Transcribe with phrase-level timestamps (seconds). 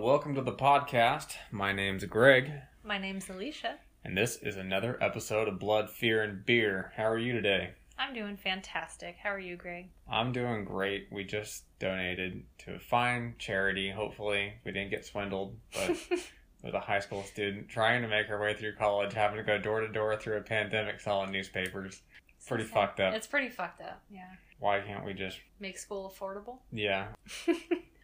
[0.00, 1.34] Welcome to the podcast.
[1.50, 2.50] My name's Greg,
[2.82, 3.76] My name's Alicia.
[4.02, 6.92] and this is another episode of Blood, Fear, and Beer.
[6.96, 7.72] How are you today?
[7.98, 9.16] I'm doing fantastic.
[9.22, 9.90] How are you, Greg?
[10.10, 11.08] I'm doing great.
[11.12, 13.90] We just donated to a fine charity.
[13.90, 15.90] Hopefully, we didn't get swindled, but
[16.64, 19.58] with a high school student trying to make her way through college, having to go
[19.58, 22.00] door to door through a pandemic selling newspapers.
[22.48, 23.12] Pretty So fucked up.
[23.12, 24.00] It's pretty fucked up.
[24.10, 24.30] Yeah.
[24.60, 26.58] Why can't we just, Make school affordable.
[26.72, 27.08] yeah.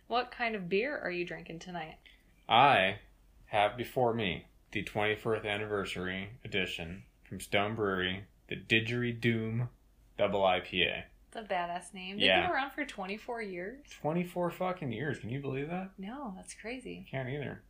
[0.08, 1.96] What kind of beer are you drinking tonight?
[2.48, 2.98] I
[3.46, 9.68] have before me the 21st anniversary edition from Stone Brewery, the Didgeridoo
[10.16, 11.02] Double IPA.
[11.28, 12.16] It's a badass name.
[12.16, 12.42] They've Yeah.
[12.42, 13.84] been around for 24 years.
[14.00, 15.18] 24 fucking years.
[15.18, 15.90] Can you believe that?
[15.98, 17.06] No, that's crazy.
[17.10, 17.62] Can't either.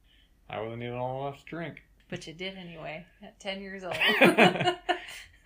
[0.48, 1.82] I wasn't even old enough to drink.
[2.08, 3.96] But you did anyway at 10 years old.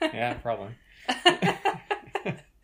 [0.02, 0.72] Yeah, probably.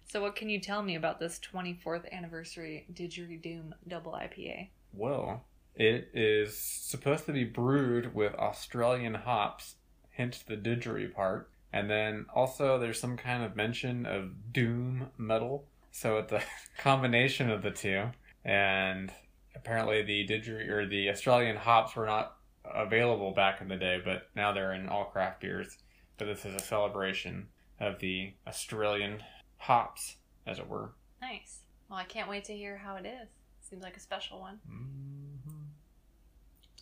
[0.09, 4.69] so, what can you tell me about this 24th anniversary Didgeridoo Double IPA?
[4.93, 5.43] Well,
[5.75, 9.75] it is supposed to be brewed with Australian hops,
[10.13, 11.51] hence the didgeridoo part.
[11.73, 15.67] And then also there's some kind of mention of doom metal.
[15.91, 16.43] So it's a
[16.79, 18.05] combination of the two.
[18.45, 19.13] And
[19.55, 24.29] apparently the didgeridoo or the Australian hops were not available back in the day, but
[24.35, 25.77] now they're in all craft beers.
[26.17, 29.23] But this is a celebration of the Australian
[29.59, 30.93] hops, as it were.
[31.21, 31.61] Nice.
[31.89, 33.29] Well, I can't wait to hear how it is.
[33.61, 34.59] Seems like a special one.
[34.71, 35.61] Mm-hmm.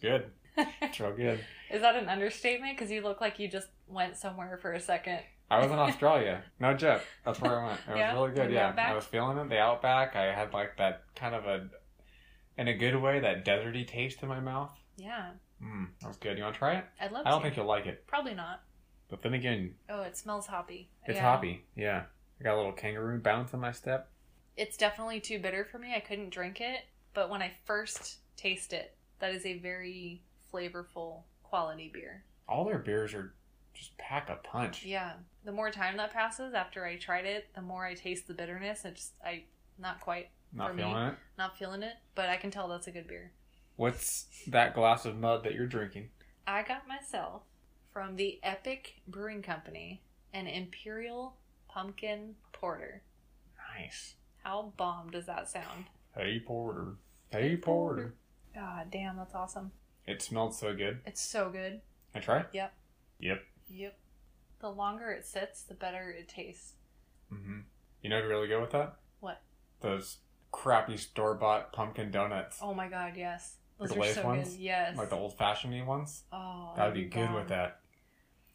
[0.00, 0.30] Good.
[0.82, 1.40] It's real good.
[1.70, 2.76] Is that an understatement?
[2.76, 5.20] Because you look like you just went somewhere for a second.
[5.50, 6.42] I was in Australia.
[6.58, 7.02] No joke.
[7.24, 7.80] That's where I went.
[7.80, 8.12] It was Yeah?
[8.14, 8.50] really good.
[8.52, 8.90] Yeah, outback?
[8.90, 9.48] I was feeling it.
[9.48, 10.16] The outback.
[10.16, 11.68] I had like that kind of a,
[12.58, 14.72] in a good way, that deserty taste in my mouth.
[14.96, 15.30] Yeah,
[15.62, 16.36] Mm, that was good.
[16.36, 16.84] You want to try it?
[17.00, 17.44] I'd love I don't to.
[17.44, 18.62] think you'll like it, Probably not.
[19.08, 20.90] but then again, Oh, it smells hoppy.
[21.06, 21.22] it's Yeah.
[21.22, 21.64] hoppy.
[21.76, 22.02] Yeah,
[22.40, 24.10] I got a little kangaroo bounce in my step.
[24.56, 25.94] It's definitely too bitter for me.
[25.94, 26.80] I couldn't drink it,
[27.12, 30.22] but when I first taste it, that is a very
[30.52, 32.24] flavorful quality beer.
[32.48, 33.32] All their beers are
[33.72, 34.84] just pack a punch.
[34.84, 35.12] Yeah.
[35.44, 38.84] The more time that passes after I tried it, the more I taste the bitterness.
[38.84, 39.44] It's just I
[39.78, 40.82] not quite Not for me.
[40.84, 41.14] feeling it.
[41.38, 43.32] not feeling it, but I can tell that's a good beer.
[43.76, 46.10] What's that glass of mud that you're drinking?
[46.46, 47.42] I got myself
[47.92, 50.02] from the Epic Brewing Company
[50.32, 51.34] an Imperial
[51.74, 53.02] Pumpkin Porter.
[53.76, 54.14] Nice.
[54.44, 55.86] How bomb does that sound?
[56.16, 56.94] Hey Porter.
[57.30, 58.14] Hey Porter.
[58.54, 59.72] God damn, that's awesome.
[60.06, 61.00] It smelled so good.
[61.04, 61.80] It's so good.
[62.14, 62.44] I try.
[62.52, 62.72] Yep.
[63.18, 63.42] Yep.
[63.68, 63.98] Yep.
[64.60, 66.74] The longer it sits, the better it tastes.
[67.28, 67.60] hmm
[68.02, 68.94] You know, what'd really go with that.
[69.18, 69.42] What?
[69.80, 70.18] Those
[70.52, 73.56] crappy store bought pumpkin donuts, Oh my god, yes.
[73.80, 74.50] Those The are so ones?
[74.50, 74.60] good.
[74.60, 74.96] Yes.
[74.96, 76.22] like the old fashioned ones.
[76.32, 77.80] oh, That'd be good with that.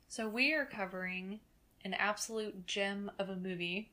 [0.08, 1.42] So we are covering
[1.84, 3.92] an absolute gem of a movie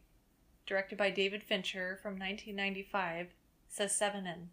[0.66, 3.28] directed by David Fincher from 1995.
[3.72, 4.46] Sesevenen.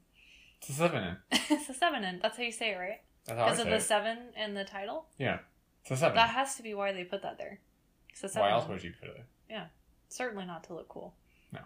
[0.60, 1.18] It's a seven in.
[1.58, 2.20] Sesevenen.
[2.22, 3.02] That's how you say it, right?
[3.26, 3.82] That's how I Because of the it.
[3.82, 5.06] seven in the title.
[5.18, 5.40] Yeah,
[5.86, 6.12] it's a.
[6.14, 7.60] That has to be why they put that there.
[8.34, 9.16] Why else would you put it?
[9.16, 9.26] there?
[9.50, 9.66] Yeah,
[10.10, 11.16] certainly not to look cool.
[11.52, 11.62] No,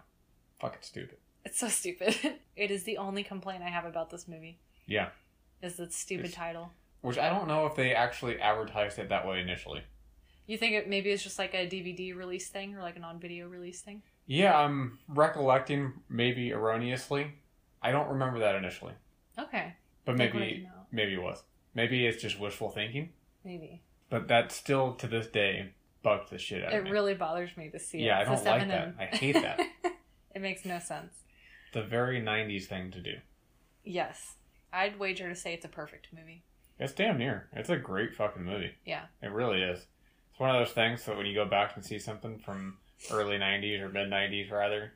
[0.60, 1.18] fucking stupid.
[1.44, 2.16] It's so stupid.
[2.56, 4.58] it is the only complaint I have about this movie.
[4.86, 5.08] Yeah,
[5.62, 6.70] Is the stupid It's- title.
[7.02, 9.82] which I don't know if they actually advertised it that way initially.
[10.48, 13.46] You think it maybe it's just like a DVD release thing or like a non-video
[13.46, 14.02] release thing?
[14.26, 17.34] Yeah, I'm recollecting maybe erroneously.
[17.82, 18.94] I don't remember that initially,
[19.38, 21.44] Okay, but Think when it maybe maybe it was.
[21.74, 23.10] Maybe it's just wishful thinking.
[23.44, 23.82] maybe.
[24.10, 25.72] But that still to this day
[26.02, 26.90] bugs the shit out It of me.
[26.90, 27.98] It really bothers me to see.
[28.00, 28.22] Yeah, it.
[28.22, 28.94] I don't like that.
[28.98, 29.60] I hate that.
[30.34, 31.12] it makes no sense.
[31.74, 33.16] the very '90s thing to do.
[33.84, 34.36] Yes,
[34.72, 36.42] I'd wager to say it's a perfect movie.
[36.78, 37.48] It's damn near.
[37.52, 38.72] It's a great fucking movie.
[38.86, 39.04] Yeah.
[39.22, 39.86] It really is.
[40.38, 42.76] It's one of those things that when you go back and see something from
[43.10, 44.92] early 90s or mid 90s, rather,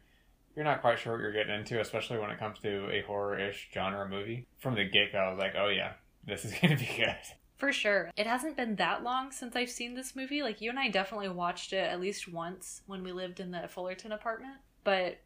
[0.54, 3.36] you're not quite sure what you're getting into, especially when it comes to a horror
[3.36, 4.46] ish genre movie.
[4.60, 5.94] From the get go, I was like, oh yeah,
[6.24, 7.16] this is to be good.
[7.56, 8.12] For sure.
[8.16, 10.44] It hasn't been that long since I've seen this movie.
[10.44, 13.66] Like, you and I definitely watched it at least once when we lived in the
[13.66, 14.58] Fullerton apartment.
[14.84, 15.18] But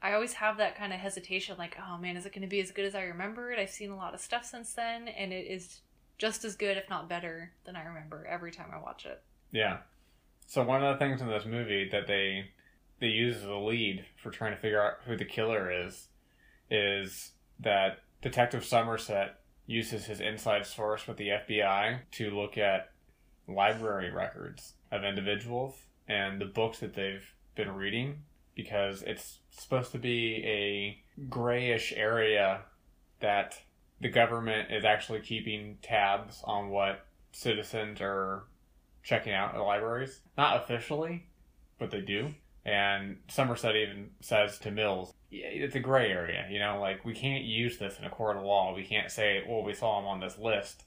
[0.00, 2.60] I always have that kind of hesitation like, oh man, is it going to be
[2.60, 3.58] as good as I remember it?
[3.58, 5.80] I've seen a lot of stuff since then, and it is
[6.16, 9.20] just as good, if not better, than I remember every time I watch it.
[9.50, 9.78] Yeah.
[10.46, 12.50] So one of the things in this movie that they
[13.00, 16.08] they use as a lead for trying to figure out who the killer is
[16.70, 22.90] is that Detective Somerset uses his inside source with the FBI to look at
[23.46, 25.74] library records of individuals
[26.08, 28.22] and the books that they've been reading
[28.54, 30.98] because it's supposed to be a
[31.28, 32.62] grayish area
[33.20, 33.60] that
[34.00, 38.44] the government is actually keeping tabs on what citizens are
[39.02, 40.20] checking out at libraries.
[40.36, 41.26] Not officially,
[41.78, 42.34] but they do.
[42.64, 47.14] And Somerset even says to Mills, "Yeah, it's a gray area, you know, like we
[47.14, 48.74] can't use this in a court of law.
[48.74, 50.84] We can't say, well, we saw him on this list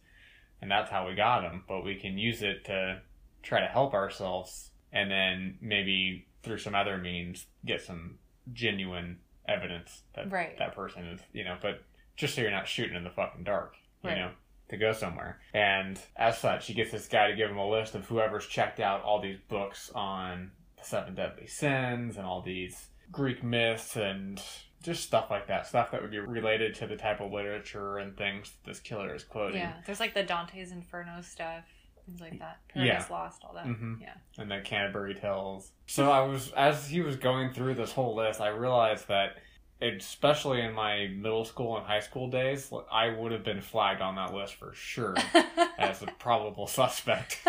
[0.61, 3.01] and that's how we got him, but we can use it to
[3.41, 8.19] try to help ourselves and then maybe through some other means get some
[8.53, 10.55] genuine evidence that Right.
[10.59, 11.83] that person is, you know, but
[12.15, 14.17] just so you're not shooting in the fucking dark, you Right.
[14.19, 14.31] know,
[14.71, 15.39] to go somewhere.
[15.53, 18.79] And as such, he gets this guy to give him a list of whoever's checked
[18.79, 24.41] out all these books on the seven deadly sins and all these Greek myths and
[24.81, 28.17] just stuff like that, stuff that would be related to the type of literature and
[28.17, 29.57] things this killer is quoting.
[29.59, 31.65] Yeah, there's like the Dante's Inferno stuff,
[32.07, 32.57] things like that.
[32.73, 33.65] Paradise Lost, all that.
[33.65, 34.01] Mhm.
[34.01, 34.13] Yeah.
[34.39, 35.71] and the Canterbury Tales.
[35.85, 39.35] So I was, as he was going through this whole list, I realized that,
[39.81, 44.15] especially in my middle school and high school days, I would have been flagged on
[44.15, 45.15] that list for sure
[45.77, 47.41] as a probable suspect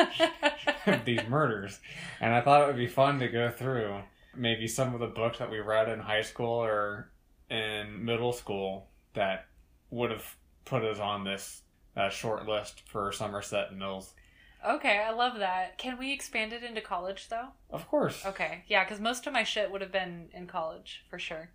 [0.87, 1.79] of these murders.
[2.21, 4.01] And I thought it would be fun to go through
[4.35, 7.11] maybe some of the books that we read in high school or
[7.51, 9.47] in middle school that
[9.91, 11.63] would have put us on this
[11.97, 14.15] uh, short list for Somerset and Mills.
[14.67, 15.77] okay, I love that.
[15.77, 17.49] Can we expand it into college though?
[17.71, 18.25] Of course.
[18.25, 21.51] Okay, yeah, because most of my shit would have been in college for sure.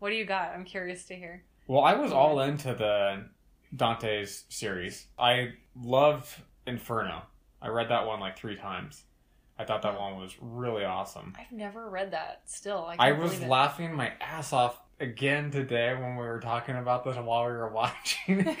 [0.00, 0.52] What do you got?
[0.54, 1.44] I'm curious to hear.
[1.66, 3.26] Well, I was all into the
[3.74, 5.06] Dante's series.
[5.18, 7.22] I love Inferno.
[7.62, 9.04] I read that one like three times.
[9.58, 11.34] I thought that one was really awesome.
[11.38, 12.40] I've never read that.
[12.46, 17.04] Still, I, I was laughing my ass off again today when we were talking about
[17.04, 18.38] this and while we were watching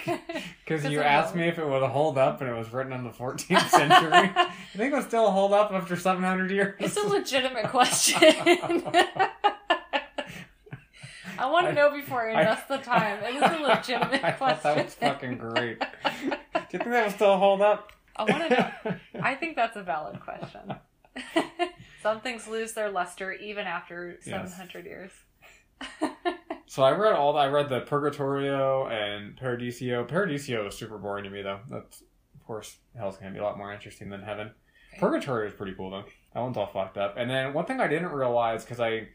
[0.64, 3.10] because you asked me if it would hold up and it was written in the
[3.10, 4.12] 14th century.
[4.12, 6.76] I think it would still hold up after 700 years.
[6.80, 8.20] It's a legitimate question.
[11.40, 13.22] I want to know before I I- invest the time.
[13.24, 14.38] It is a legitimate I question.
[14.38, 15.78] thought that was fucking great.
[16.20, 16.26] Do
[16.72, 17.92] you think that would still hold up?
[18.16, 18.94] I want to know.
[19.22, 20.74] I think that's a valid question.
[22.02, 24.50] Some things lose their luster even after Yes.
[24.56, 25.10] 700 years.
[26.66, 27.36] So I read all.
[27.36, 30.04] I read the Purgatorio and Paradiso.
[30.04, 31.60] Paradiso is super boring to me though.
[31.68, 32.00] That's
[32.34, 34.52] of course hell's gonna be a lot more interesting than heaven.
[34.98, 36.04] Purgatorio is pretty cool though.
[36.34, 37.16] That one's all fucked up.
[37.16, 39.08] And then one thing I didn't realize because I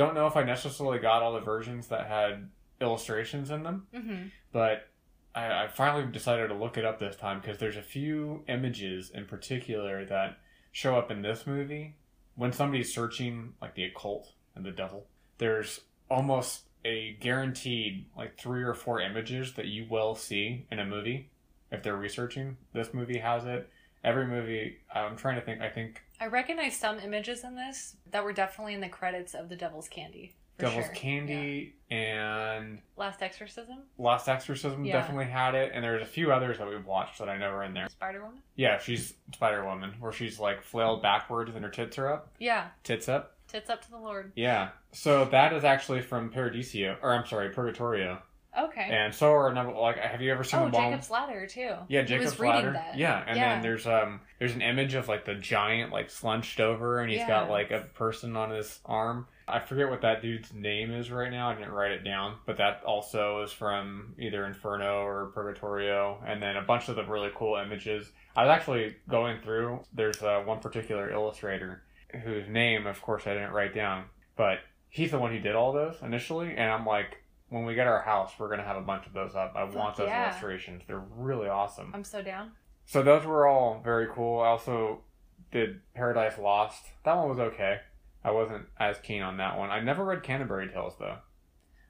[0.00, 2.48] don't know if I necessarily got all the versions that had
[2.80, 4.88] illustrations in them, hmm but
[5.34, 9.10] I, I finally decided to look it up this time because there's a few images
[9.10, 10.38] in particular that
[10.72, 11.94] show up in this movie
[12.34, 15.06] when somebody's searching like the occult and the devil.
[15.38, 15.80] There's
[16.10, 21.30] almost a guaranteed like three or four images that you will see in a movie
[21.70, 22.56] if they're researching.
[22.72, 23.70] This movie has it.
[24.02, 25.60] Every movie, I'm trying to think.
[25.60, 29.48] I think I recognize some images in this that were definitely in the credits of
[29.48, 30.34] The Devil's Candy.
[30.58, 30.94] Devil's sure.
[30.94, 34.92] Candy and Last Exorcism, Last Exorcism Yeah.
[34.92, 37.64] definitely had it, and there's a few others that we've watched that I know are
[37.64, 37.88] in there.
[37.88, 38.42] Spider Woman.
[38.56, 42.28] Yeah, she's Spider Woman, where she's like flailed backwards and her tits are up.
[42.38, 43.36] Yeah, Tits up.
[43.48, 44.32] tits up to the Lord.
[44.36, 44.70] Yeah.
[44.92, 48.20] So that is actually from Paradiso, or I'm sorry, Purgatorio.
[48.58, 48.88] Okay.
[48.90, 49.72] And so are a number.
[49.72, 50.76] Like, have you ever seen oh, the?
[50.76, 51.74] Jacob's Ladder too.
[51.88, 52.72] Yeah, Jacob's ladder.
[52.72, 52.96] That.
[52.96, 53.54] Yeah, and Yeah.
[53.54, 57.26] then there's um there's an image of like the giant like slunched over, and he's
[57.26, 59.26] got like a person on his arm.
[59.46, 61.50] I forget what that dude's name is right now.
[61.50, 66.42] I didn't write it down, but that also is from either Inferno or Purgatorio, and
[66.42, 68.10] then a bunch of the really cool images.
[68.36, 69.80] I was actually going through.
[69.92, 71.82] There's uh, one particular illustrator
[72.24, 74.04] whose name, of course, I didn't write down,
[74.36, 77.16] but he's the one who did all those initially, and I'm like.
[77.50, 79.52] When we get our house, we're gonna have a bunch of those up.
[79.56, 80.30] I want those yeah.
[80.30, 81.90] illustrations; they're really awesome.
[81.94, 82.52] I'm so down.
[82.86, 84.40] So those were all very cool.
[84.40, 85.02] I also
[85.52, 86.82] did Paradise Lost.
[87.04, 87.80] That one was okay.
[88.24, 89.70] I wasn't as keen on that one.
[89.70, 91.18] I never read Canterbury Tales though.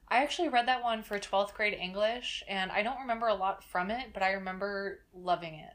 [0.07, 3.63] I actually read that one for 12th grade English, and I don't remember a lot
[3.63, 5.73] from it, but I remember loving it.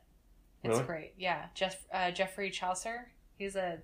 [0.63, 0.85] It's Really?
[0.85, 1.15] great.
[1.17, 3.13] Yeah, Jeff uh, Geoffrey Chaucer.
[3.39, 3.79] He's a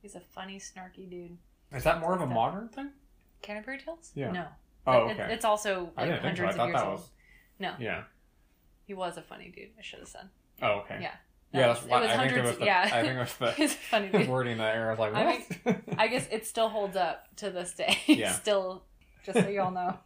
[0.00, 1.36] he's a funny, snarky dude.
[1.72, 2.92] Is that more of a modern thing?
[3.42, 4.12] Canterbury Tales?
[4.14, 4.30] Yeah.
[4.30, 4.46] No.
[4.86, 6.42] Oh, It- it's also I like didn't think so.
[6.42, 6.98] I hundreds of thought years that old.
[7.00, 7.10] was.
[7.58, 7.74] No.
[7.78, 8.02] Yeah.
[8.86, 9.70] He was a funny dude.
[9.78, 10.28] I should have said.
[10.62, 10.98] Oh, okay.
[11.00, 11.12] Yeah.
[11.52, 12.64] Yeah, No, that's why was I think it hundreds- was the.
[12.66, 12.90] yeah.
[12.92, 14.28] I think it was the a funny dude.
[14.28, 14.88] wording that era.
[14.88, 15.24] I was like, I
[15.64, 15.76] what?
[15.98, 17.96] I guess it still holds up to this day.
[18.06, 18.32] Yeah.
[18.32, 18.84] still,
[19.24, 19.98] just so y'all know.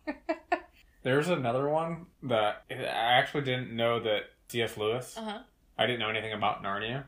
[1.02, 4.76] There's another one that I actually didn't know that C.S.
[4.76, 5.16] Lewis.
[5.16, 5.38] Uh huh.
[5.78, 7.04] I didn't know anything about Narnia,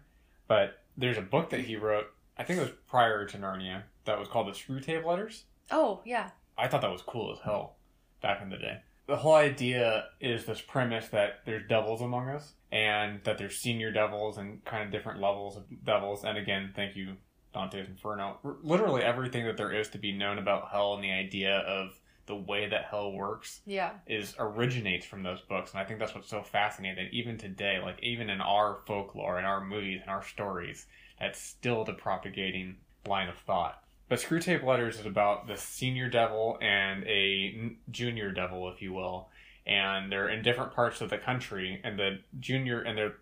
[0.49, 2.07] but there's a book that he wrote.
[2.39, 5.45] I think it was prior to Narnia that was called the Screwtape Letters.
[5.71, 6.31] Oh yeah.
[6.61, 7.77] I thought that was cool as hell
[8.23, 8.79] back in the day.
[9.07, 13.91] The whole idea is this premise that there's devils among us and that there's senior
[13.91, 16.23] devils and kind of different levels of devils.
[16.25, 17.17] And again, thank you,
[17.53, 18.39] Dante's Inferno.
[18.45, 21.99] R- Literally everything that there is to be known about hell and the idea of
[22.27, 23.95] the way that hell works Yeah.
[24.07, 25.73] is originates from those books.
[25.73, 27.07] And I think that's what's so fascinating.
[27.07, 30.87] that Even today, like even in our folklore, in our movies, and our stories,
[31.19, 32.77] that's still the propagating
[33.07, 33.83] line of thought.
[34.11, 39.29] But Screwtape Letters is about the senior devil and a junior devil, if you will,
[39.65, 43.19] and they're in different parts of the country, and the junior and they're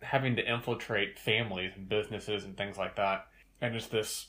[0.00, 3.26] having to infiltrate families and businesses and things like that.
[3.60, 4.28] And it's this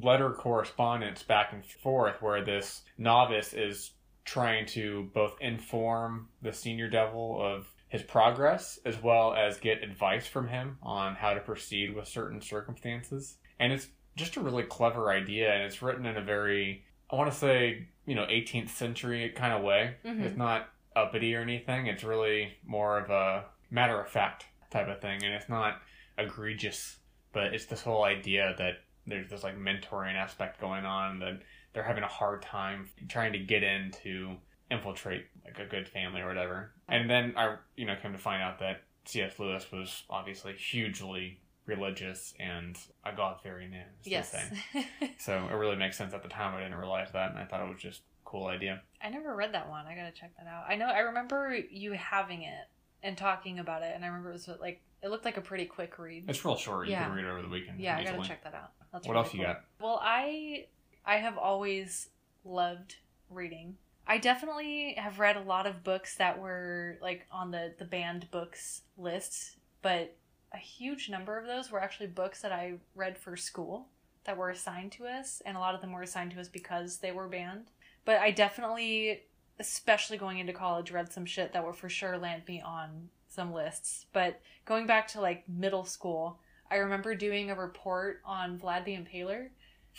[0.00, 3.90] letter correspondence back and forth where this novice is
[4.24, 10.26] trying to both inform the senior devil of his progress as well as get advice
[10.26, 13.36] from him on how to proceed with certain circumstances.
[13.60, 17.30] And it's just a really clever idea and it's written in a very I want
[17.30, 19.94] to say, you know, 18th century kind of way.
[20.04, 20.22] Mhm.
[20.24, 21.86] It's not uppity or anything.
[21.86, 25.80] It's really more of a matter of fact type of thing and it's not
[26.18, 26.98] egregious,
[27.32, 31.40] but it's this whole idea that there's this like mentoring aspect going on that
[31.72, 34.36] they're having a hard time trying to get in to
[34.70, 36.72] infiltrate like a good family or whatever.
[36.88, 39.38] And then I, you know, came to find out that C.S.
[39.38, 43.86] Lewis was obviously hugely religious and a God-fearing man.
[44.00, 44.34] is the yes.
[45.18, 46.54] So it really makes sense at the time.
[46.54, 48.82] I didn't realize that, and I thought it was just a cool idea.
[49.02, 49.86] I never read that one.
[49.86, 50.64] I gotta check that out.
[50.68, 50.86] I know.
[50.86, 52.64] I remember you having it
[53.02, 55.66] and talking about it, and I remember it was like it looked like a pretty
[55.66, 56.24] quick read.
[56.28, 56.86] It's real short.
[56.86, 57.04] You Yeah.
[57.04, 57.80] can read it over the weekend.
[57.80, 58.70] yeah, I gotta check that out.
[58.92, 59.64] That's What really else you got?
[59.80, 60.66] Well, I
[61.04, 62.08] I have always
[62.44, 62.96] loved
[63.30, 63.76] reading.
[64.08, 68.30] I definitely have read a lot of books that were like on the the banned
[68.30, 70.16] books list, but
[70.52, 73.88] a huge number of those were actually books that I read for school
[74.24, 76.98] that were assigned to us, and a lot of them were assigned to us because
[76.98, 77.66] they were banned.
[78.04, 79.22] But I definitely,
[79.58, 83.52] especially going into college, read some shit that would for sure land me on some
[83.52, 84.06] lists.
[84.12, 86.38] But going back to like middle school,
[86.70, 89.48] I remember doing a report on Vlad the Impaler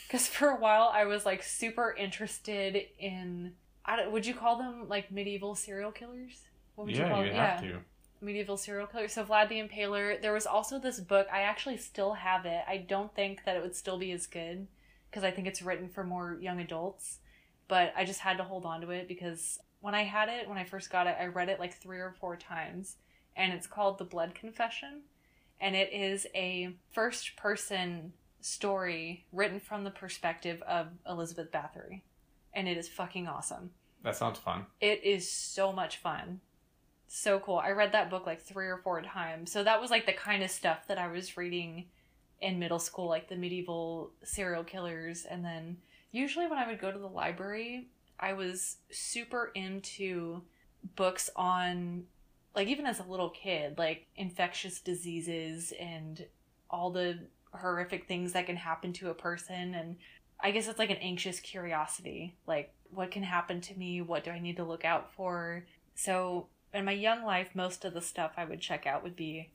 [0.06, 3.52] because for a while I was like super interested in.
[3.84, 6.42] I don't, would you call them like medieval serial killers?
[6.74, 7.34] What would yeah, call you it?
[7.34, 7.78] have to.
[8.20, 9.08] Medieval serial killer.
[9.08, 10.20] So Vlad the Impaler.
[10.20, 11.26] There was also this book.
[11.32, 12.62] I actually still have it.
[12.68, 14.66] I don't think that it would still be as good
[15.10, 17.18] because I think it's written for more young adults.
[17.68, 20.58] But I just had to hold on to it because when I had it, when
[20.58, 22.96] I first got it, I read it like three or four times,
[23.36, 25.02] and it's called The Blood Confession,
[25.60, 32.02] and it is a first person story written from the perspective of Elizabeth Bathory,
[32.54, 33.70] and it is fucking awesome.
[34.02, 34.66] That sounds fun.
[34.80, 36.40] It is so much fun.
[37.08, 37.56] So cool.
[37.56, 39.50] I read that book like three or four times.
[39.50, 41.86] So that was like the kind of stuff that I was reading
[42.40, 45.24] in middle school, like the medieval serial killers.
[45.24, 45.78] And then
[46.12, 47.88] usually when I would go to the library,
[48.20, 50.42] I was super into
[50.96, 52.04] books on,
[52.54, 56.26] like, even as a little kid, like infectious diseases and
[56.70, 57.18] all the
[57.52, 59.74] horrific things that can happen to a person.
[59.74, 59.96] And
[60.40, 62.36] I guess it's like an anxious curiosity.
[62.46, 64.02] Like, what can happen to me?
[64.02, 65.64] What do I need to look out for?
[65.94, 69.50] So, in my young life, most of the stuff I would check out would be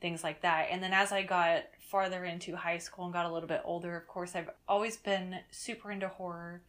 [0.00, 0.68] things like that.
[0.70, 3.96] And then as I got farther into high school and got a little bit older,
[3.96, 6.62] of course, I've always been super into horror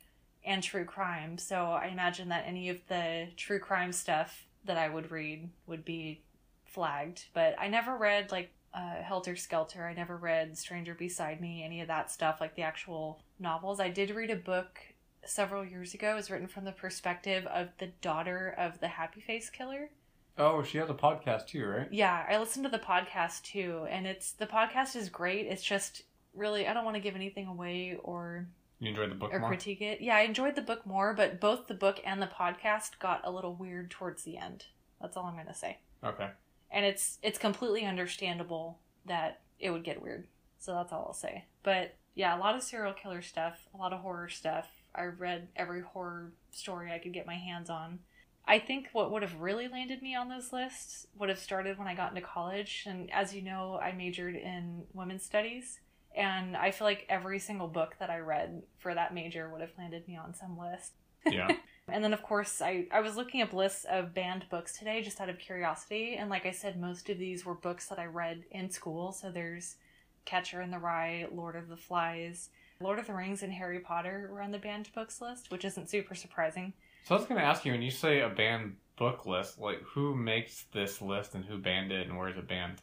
[0.46, 1.38] and true crime.
[1.38, 5.86] So, I imagine that any of the true crime stuff that I would read would
[5.86, 6.22] be
[6.66, 7.26] flagged.
[7.34, 9.86] But I never read like uh, Helter Skelter.
[9.88, 13.80] I never read Stranger Beside Me, any of that stuff, like the actual novels.
[13.80, 14.80] I did read a book
[15.26, 16.18] several years ago.
[16.18, 19.90] is written from the perspective of the daughter of the Happy Face Killer.
[20.38, 21.88] Oh, she has a podcast too, right?
[21.92, 25.46] Yeah, I listened to the podcast too, and it's the podcast is great.
[25.46, 26.04] It's just
[26.34, 28.48] really I don't want to give anything away or
[28.80, 29.50] You enjoyed the book or more?
[29.50, 30.02] critique it.
[30.02, 33.32] Yeah, I enjoyed the book more, but both the book and the podcast got a
[33.32, 34.66] little weird towards the end.
[35.00, 35.78] That's all I'm going to say.
[36.04, 36.30] Okay.
[36.72, 40.26] And it's it's completely understandable that it would get weird.
[40.58, 41.46] So that's all I'll say.
[41.62, 44.68] But yeah, a lot of serial killer stuff, a lot of horror stuff.
[44.96, 48.00] I read every horror story I could get my hands on.
[48.46, 51.88] I think what would have really landed me on those lists would have started when
[51.88, 52.84] I got into college.
[52.86, 55.80] And as you know, I majored in women's studies.
[56.16, 59.72] And I feel like every single book that I read for that major would have
[59.78, 60.94] landed me on some list.
[61.26, 61.50] Yeah.
[61.90, 65.20] And then, of course, I, I was looking up lists of banned books today just
[65.20, 66.16] out of curiosity.
[66.16, 69.12] And like I said, most of these were books that I read in school.
[69.12, 69.76] So there's
[70.24, 72.50] Catcher in the Rye, Lord of the Flies,
[72.84, 75.90] Lord of the Rings, and Harry Potter were on the banned books list, which isn't
[75.90, 76.74] super surprising.
[77.06, 79.82] so I was going to ask you, when you say a banned book list, like
[79.82, 82.82] who makes this list and who banned it and where is it banned?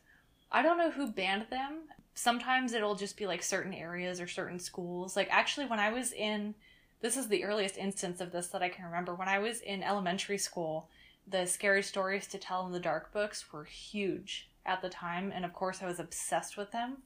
[0.51, 1.83] I don't know who banned them.
[2.15, 5.15] Sometimes it'll just be like certain areas or certain schools.
[5.15, 6.55] Like, actually, when I was in
[7.01, 9.15] this is the earliest instance of this that I can remember.
[9.15, 10.91] When I was in elementary school,
[11.27, 15.45] the scary stories to tell in the dark books were huge at the time, and
[15.45, 16.99] of course, I was obsessed with them,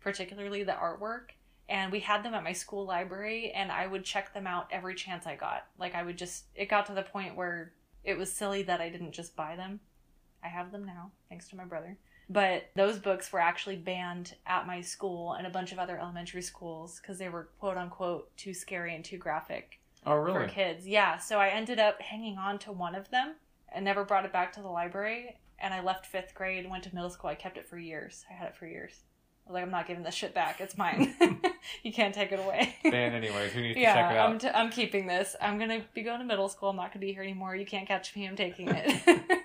[0.00, 1.30] particularly the artwork.
[1.70, 4.94] And we had them at my school library, and I would check them out every
[4.94, 5.66] chance I got.
[5.78, 7.72] Like, I would just, it got to the point where
[8.04, 9.78] it was silly that I didn't just buy them.
[10.42, 11.96] I have them now, thanks to my brother.
[12.28, 16.42] But those books were actually banned at my school and a bunch of other elementary
[16.42, 20.86] schools because they were quote unquote too scary and too graphic Oh, for kids.
[20.86, 23.34] Yeah, so I ended up hanging on to one of them
[23.68, 25.38] and never brought it back to the library.
[25.58, 27.28] And I left fifth grade, went to middle school.
[27.30, 28.24] I kept it for years.
[28.30, 29.02] I had it for years.
[29.50, 30.60] Like, I'm not giving this shit back.
[30.60, 31.14] It's mine.
[31.82, 32.76] you can't take it away.
[32.82, 34.30] Dan, anyways, who needs to yeah, check it out?
[34.30, 35.36] I'm, t- I'm keeping this.
[35.40, 36.70] I'm gonna be going to middle school.
[36.70, 37.56] I'm not gonna be here anymore.
[37.56, 38.26] You can't catch me.
[38.26, 39.20] I'm taking it.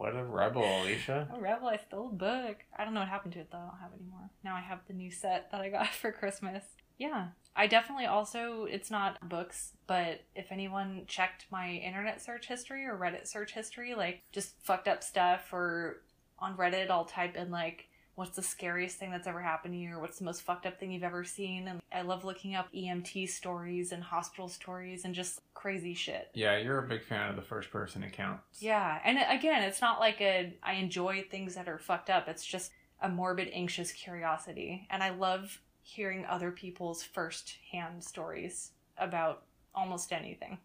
[0.00, 1.28] What a rebel, Alicia.
[1.30, 2.56] A Rebel, I stole a book.
[2.74, 3.58] I don't know what happened to it though.
[3.58, 4.30] I don't have it anymore.
[4.42, 6.64] Now I have the new set that I got for Christmas.
[6.96, 7.28] Yeah.
[7.54, 12.96] I definitely also, it's not books, but if anyone checked my internet search history or
[12.96, 16.00] Reddit search history, like just fucked up stuff, or
[16.38, 17.89] on Reddit, I'll type in like,
[18.20, 20.78] what's the scariest thing that's ever happened to you, or what's the most fucked up
[20.78, 21.66] thing you've ever seen.
[21.66, 26.30] And I love looking up EMT stories and hospital stories and just crazy shit.
[26.34, 28.62] Yeah, you're a big fan of the first person accounts.
[28.62, 32.28] Yeah, and again, it's not like a I enjoy things that are fucked up.
[32.28, 39.44] It's just a morbid, anxious curiosity, and I love hearing other people's first-hand stories about
[39.74, 40.58] almost anything.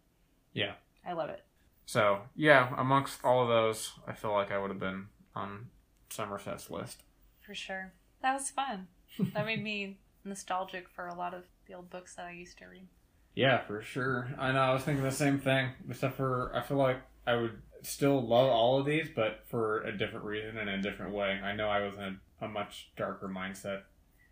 [0.52, 0.74] Yeah.
[1.04, 1.42] I love it.
[1.86, 5.68] So, yeah, amongst all of those, I feel like I would have been on
[6.10, 7.02] Somerset's list.
[7.46, 7.92] For sure.
[8.22, 8.88] That was fun.
[9.18, 12.66] that made me nostalgic for a lot of the old books that I used to
[12.66, 12.88] read.
[13.34, 14.30] Yeah, for sure.
[14.38, 17.62] I know, I was thinking the same thing, except for I feel like I would
[17.82, 21.38] still love all of these, but for a different reason and a different way.
[21.44, 23.82] I know I was in a, a much darker mindset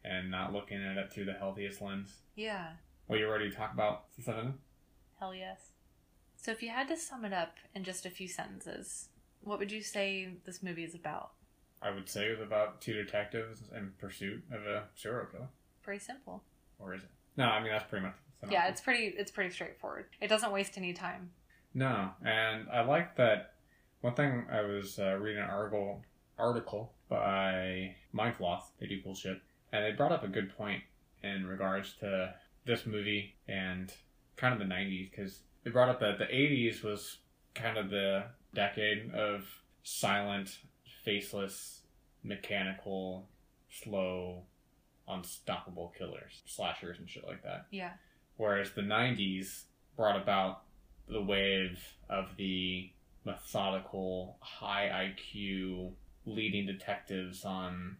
[0.05, 2.17] and not looking at it through the healthiest lens.
[2.35, 2.71] Yeah.
[3.07, 4.55] Well, you already talked about seven?
[5.21, 5.61] Hell yes.
[6.37, 9.09] So if you had to sum it up in just a few sentences,
[9.43, 11.33] what would you say this movie is about?
[11.85, 15.49] I would say it was about two detectives in pursuit of a serial killer.
[15.83, 16.43] Pretty simple.
[16.79, 17.11] Or is it?
[17.37, 18.15] No, I mean, that's pretty much
[18.51, 20.07] Yeah, it's pretty it's pretty straightforward.
[20.21, 21.31] It doesn't waste any time.
[21.75, 23.55] No, and I like that.
[24.01, 26.03] One thing I was uh, reading an article
[26.39, 28.71] article by Mental Floss.
[28.81, 29.41] They do cool shit,
[29.73, 30.83] and they brought up a good point
[31.23, 33.93] in regards to this movie and
[34.37, 37.19] kind of the '90s because they brought up that the '80s was
[37.55, 39.45] kind of the decade of
[39.83, 40.59] silent,
[41.05, 41.83] faceless,
[42.23, 43.29] mechanical,
[43.71, 44.43] slow,
[45.09, 47.93] unstoppable killers, slashers, and shit like that Yeah.
[48.37, 49.65] whereas the 90s
[49.97, 50.63] brought about
[51.07, 52.91] the wave of the
[53.25, 55.93] methodical high iq
[56.27, 57.99] leading detectives on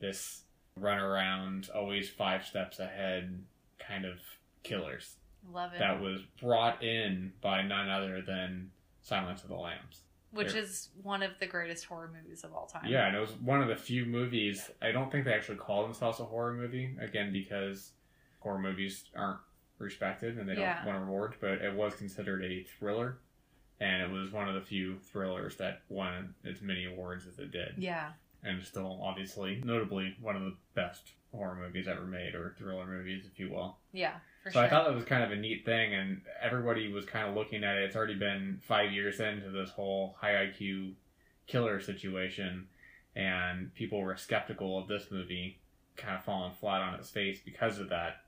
[0.00, 0.44] this
[0.78, 3.44] runaround always five steps ahead
[3.78, 4.18] kind of
[4.62, 5.16] killers
[5.50, 5.78] Love it.
[5.78, 8.70] that was brought in by none other than
[9.02, 10.02] silence of the lambs
[10.36, 12.86] Which is one of the greatest horror movies of all time.
[12.86, 15.82] yeah and it was one of the few movies i don't think they actually call
[15.82, 17.92] themselves a horror movie again because
[18.40, 19.38] horror movies aren't
[19.78, 20.76] respected and they Yeah.
[20.84, 23.18] don't want awards but it was considered a thriller
[23.80, 27.50] and it was one of the few thrillers that won as many awards as it
[27.50, 28.12] did Yeah.
[28.42, 33.26] and still obviously notably one of the best horror movies ever made or thriller movies
[33.30, 34.14] if you will Yeah.
[34.46, 34.66] For so sure.
[34.66, 37.64] I thought that was kind of a neat thing, and everybody was kind of looking
[37.64, 37.82] at it.
[37.82, 40.92] It's already been five years into this whole high IQ
[41.48, 42.68] killer situation,
[43.16, 45.58] and people were skeptical of this movie,
[45.96, 48.18] kind of falling flat on its face because of that,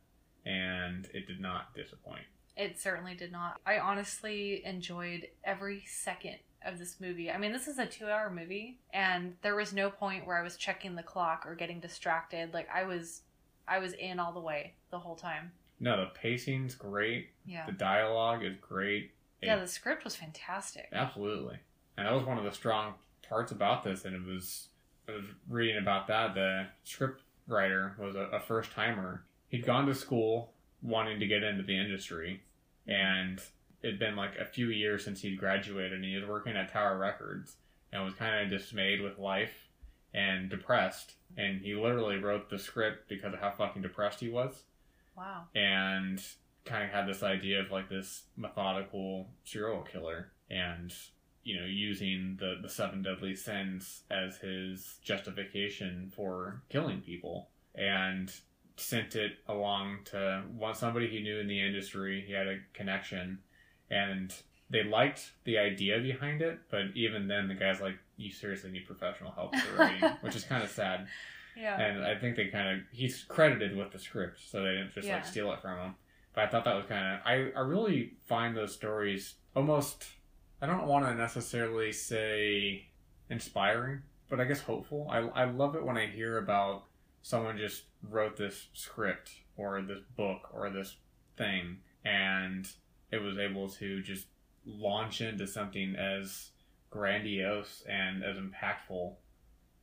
[0.44, 2.24] and it did not disappoint.
[2.56, 3.60] It certainly did not.
[3.64, 7.30] I honestly enjoyed every second of this movie.
[7.30, 10.42] I mean, this is a two hour movie, and there was no point where I
[10.42, 12.52] was checking the clock or getting distracted.
[12.52, 13.22] Like I was
[13.68, 15.52] I was in all the way the whole time.
[15.80, 17.30] No, the pacing's great.
[17.46, 17.66] Yeah.
[17.66, 19.12] The dialogue is great.
[19.42, 20.88] Yeah, It- the script was fantastic.
[20.92, 21.58] Absolutely.
[21.96, 22.94] And that was one of the strong
[23.28, 24.04] parts about this.
[24.04, 24.68] And it was,
[25.08, 26.34] I was reading about that.
[26.34, 29.24] The script writer was a, a first timer.
[29.48, 32.42] He'd gone to school wanting to get into the industry.
[32.86, 33.40] And
[33.82, 35.92] it'd been like a few years since he'd graduated.
[35.92, 37.56] And he was working at Tower Records
[37.92, 39.68] and was kind of dismayed with life
[40.14, 41.14] and depressed.
[41.36, 44.62] And he literally wrote the script because of how fucking depressed he was
[45.18, 45.44] Wow.
[45.54, 46.22] and
[46.64, 50.92] kind of had this idea of like this methodical serial killer and
[51.42, 58.32] you know using the the seven deadly sins as his justification for killing people and
[58.76, 63.38] sent it along to one somebody he knew in the industry he had a connection
[63.90, 64.34] and
[64.70, 68.86] they liked the idea behind it but even then the guy's like you seriously need
[68.86, 71.06] professional help for writing which is kind of sad
[71.58, 71.80] Yeah.
[71.80, 75.06] and I think they kind of he's credited with the script, so they didn't just
[75.08, 75.16] Yeah.
[75.16, 75.94] like steal it from him.
[76.34, 80.06] But I thought that was kind of I I really find those stories almost
[80.62, 82.88] I don't want to necessarily say
[83.30, 85.08] inspiring, but I guess hopeful.
[85.10, 86.84] I I love it when I hear about
[87.22, 90.96] someone just wrote this script or this book or this
[91.36, 92.68] thing and
[93.10, 94.26] it was able to just
[94.64, 96.50] launch into something as
[96.90, 99.14] grandiose and as impactful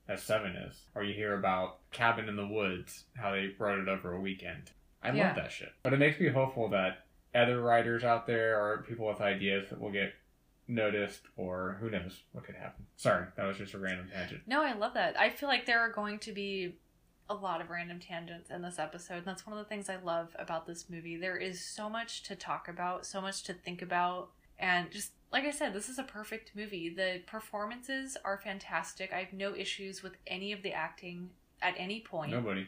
[0.07, 0.81] as Seven is.
[0.93, 4.71] Or you hear about Cabin in the Woods, how they wrote it over a weekend.
[5.01, 5.27] I Yeah.
[5.27, 5.73] love that shit.
[5.83, 9.79] But it makes me hopeful that other writers out there or people with ideas that
[9.79, 10.13] will get
[10.67, 12.85] noticed or who knows what could happen.
[12.95, 14.41] Sorry, that was just a random tangent.
[14.47, 15.19] No, I love that.
[15.19, 16.77] I feel like there are going to be
[17.29, 19.17] a lot of random tangents in this episode.
[19.17, 21.17] And that's one of the things I love about this movie.
[21.17, 24.29] There is so much to talk about, so much to think about.
[24.57, 26.88] And just like I said, this is a perfect movie.
[26.88, 29.12] The performances are fantastic.
[29.12, 31.30] I have no issues with any of the acting
[31.62, 32.32] at any point.
[32.32, 32.67] Nobody.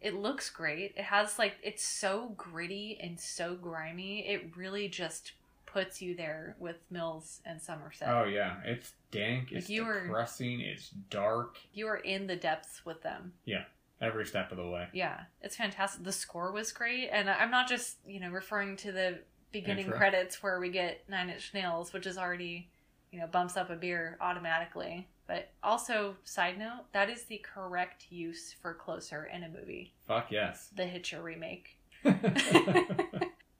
[0.00, 0.94] It looks great.
[0.96, 4.26] It has like it's so gritty and so grimy.
[4.26, 5.32] It really just
[5.66, 8.08] puts you there with Mills and Somerset.
[8.08, 9.50] Oh yeah, it's dank.
[9.50, 10.60] Like It's you were- depressing.
[10.62, 11.58] It's dark.
[11.74, 13.34] You are in the depths with them.
[13.44, 13.64] Yeah,
[14.00, 14.88] every step of the way.
[14.94, 16.04] Yeah, it's fantastic.
[16.04, 19.18] The score was great, and I'm not just you know referring to the
[19.52, 19.98] beginning Intro.
[19.98, 22.68] credits where we get Nine Inch Nails, which is already
[23.10, 25.08] you know bumps up a beer automatically.
[25.26, 30.30] But also, side note, that is the correct use for "Closer" in a movie, Fuck
[30.30, 30.70] yes.
[30.74, 31.76] the Hitcher remake.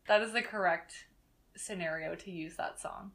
[0.08, 1.06] That is the correct
[1.54, 3.12] scenario to use that song.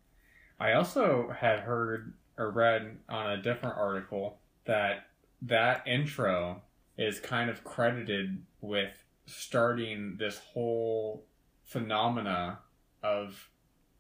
[0.59, 5.07] I also had heard or read on a different article that
[5.41, 6.61] that intro
[6.95, 11.25] is kind of credited with starting this whole
[11.63, 12.59] phenomena
[13.01, 13.49] of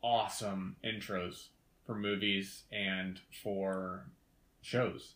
[0.01, 1.47] awesome intros
[1.85, 4.05] for movies and for
[4.61, 5.13] shows.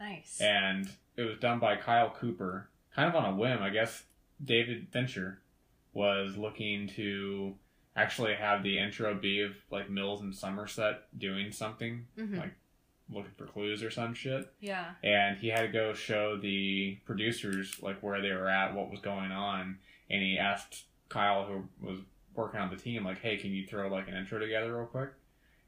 [0.00, 0.40] Nice.
[0.40, 3.62] And it was done by Kyle Cooper, kind of on a whim.
[3.62, 4.04] I guess
[4.44, 5.40] David Fincher
[5.92, 7.54] was looking to
[7.96, 12.38] actually have the intro be of like Mills and Somerset doing something, Mhm.
[12.38, 12.54] like
[13.08, 14.52] looking for clues or some shit.
[14.60, 14.94] yeah.
[15.04, 19.00] And he had to go show the producers like where they were at, what was
[19.00, 19.78] going on,
[20.10, 22.00] and he asked Kyle, who was
[22.34, 25.10] working on the team, like, "Hey, can you throw like an intro together real quick?"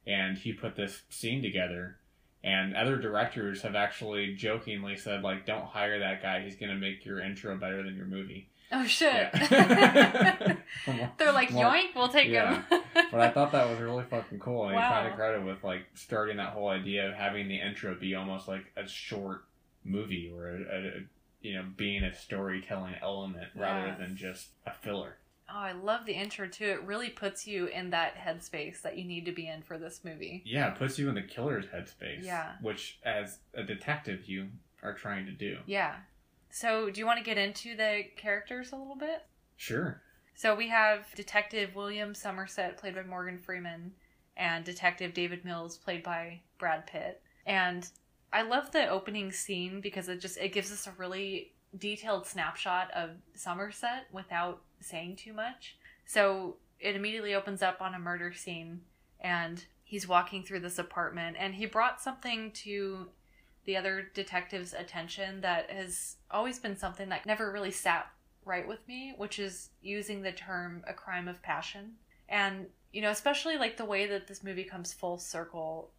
[0.07, 1.99] And he put this scene together.
[2.45, 6.43] And other directors have actually jokingly said, like, "Don't hire that guy.
[6.43, 9.31] He's gonna make your intro better than your movie." Oh shit.
[9.33, 10.57] Yeah.
[11.19, 12.63] They're like, yoink, we'll take yeah.
[12.69, 12.83] him.
[13.13, 14.83] But I thought that was really fucking cool, and Wow.
[14.83, 18.15] he kind of credit with like starting that whole idea of having the intro be
[18.17, 19.45] almost like a short
[19.85, 20.91] movie or a, a,
[21.43, 23.97] you know being a storytelling element rather Yeah.
[23.97, 25.17] than just a filler.
[25.49, 26.67] Oh, I love the intro too.
[26.67, 30.01] It really puts you in that headspace that you need to be in for this
[30.05, 30.43] movie.
[30.45, 32.25] Yeah, it puts you in the killer's headspace.
[32.25, 32.55] Yeah.
[32.61, 34.49] which as a detective you
[34.83, 35.59] are trying to do.
[35.67, 35.95] Yeah.
[36.51, 39.25] So, do you want to get into the characters a little bit?
[39.57, 40.01] Sure.
[40.35, 43.93] So, we have Detective William Somerset, played by Morgan Freeman,
[44.37, 47.23] and Detective David Mills, played by Brad Pitt.
[47.47, 47.89] And
[48.33, 52.91] I love the opening scene because it just it gives us a really detailed snapshot
[52.93, 55.77] of Somerset without saying too much.
[56.05, 58.83] So it immediately opens up on a murder scene
[59.21, 63.09] and he's walking through this apartment and he brought something to
[63.65, 68.07] the other detective's attention that has always been something that never really sat
[68.45, 71.95] right with me, which is using the term a crime of passion.
[72.29, 75.91] And, you know, especially like the way that this movie comes full circle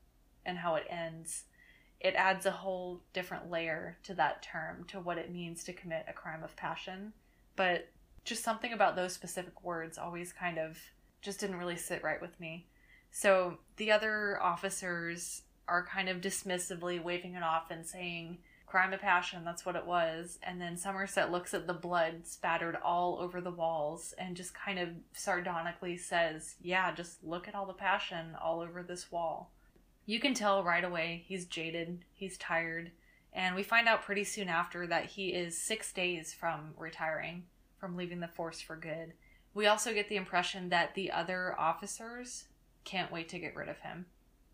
[0.45, 1.43] and how it ends,
[1.99, 6.05] it adds a whole different layer to that term, to what it means to commit
[6.07, 7.13] a crime of passion.
[7.55, 7.89] But
[8.23, 10.77] just something about those specific words always kind of
[11.21, 12.67] just didn't really sit right with me.
[13.09, 18.99] So the other officers are kind of dismissively waving it off and saying, crime of
[18.99, 20.37] passion, that's what it was.
[20.43, 24.77] And then Somerset looks at the blood spattered all over the walls and just kind
[24.77, 29.51] of sardonically says, yeah, just look at all the passion all over this wall.
[30.07, 32.91] You can tell right away he's jaded, he's tired,
[33.33, 37.43] and we find out pretty soon after that he is six days from retiring,
[37.77, 39.11] from leaving the force for good.
[39.53, 42.45] We also get the impression that the other officers
[42.85, 44.05] can't wait to get rid of him.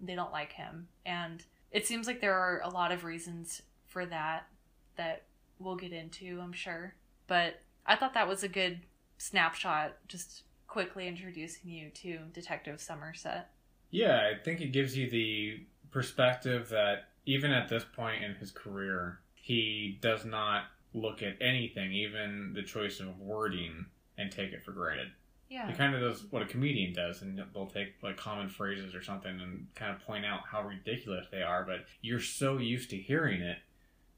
[0.02, 0.88] They don't like him.
[1.06, 4.48] And it seems like there are a lot of reasons for that
[4.96, 5.22] that
[5.60, 6.96] we'll get into, I'm sure.
[7.28, 8.80] But I thought that was a good
[9.20, 13.52] snapshot, just quickly introducing you to Detective Somerset.
[13.94, 18.50] Yeah, I think it gives you the perspective that even at this point in his
[18.50, 20.64] career, he does not
[20.96, 23.86] look at anything, even the choice of wording,
[24.18, 25.10] and take it for granted.
[25.48, 25.68] Yeah.
[25.68, 29.04] He kind of does what a comedian does, and they'll take like common phrases or
[29.04, 31.64] something and kind of point out how ridiculous they are.
[31.64, 33.60] But you're so used to hearing it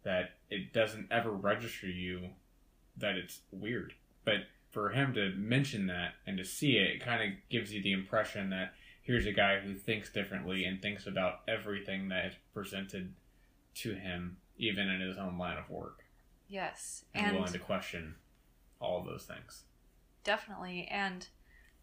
[0.03, 2.29] that it doesn't ever register you
[2.95, 3.93] that it's weird.
[4.23, 7.83] But for him to mention that and to see it, it kind of gives you
[7.83, 8.73] the impression that
[9.05, 13.13] here's a guy who thinks differently and thinks about everything that is presented
[13.75, 16.03] to him, even in his own line of work,
[16.49, 17.05] Yes.
[17.13, 18.15] and, And willing to question
[18.79, 19.63] all of those things.
[20.23, 20.87] Definitely.
[20.89, 21.27] And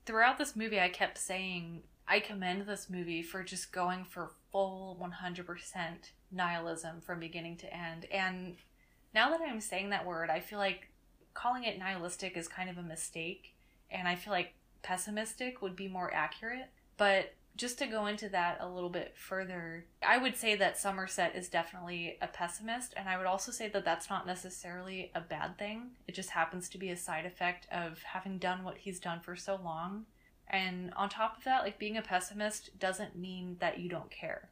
[0.05, 4.99] throughout this movie, I kept saying I commend this movie for just going for full
[5.01, 8.07] 100% nihilism from beginning to end.
[8.11, 8.57] And
[9.15, 10.89] now that I'm saying that word, I feel like
[11.35, 13.55] calling it nihilistic is kind of a mistake.
[13.91, 16.71] And I feel like pessimistic would be more accurate.
[16.97, 21.37] But just to go into that a little bit further, I would say that Somerset
[21.37, 25.59] is definitely a pessimist, and I would also say that that's not necessarily a bad
[25.59, 25.91] thing.
[26.09, 29.37] It just happens to be a side effect of having done what he's done for
[29.37, 30.07] so long.
[30.49, 34.51] And on top of that, like being a pessimist doesn't mean that you don't care.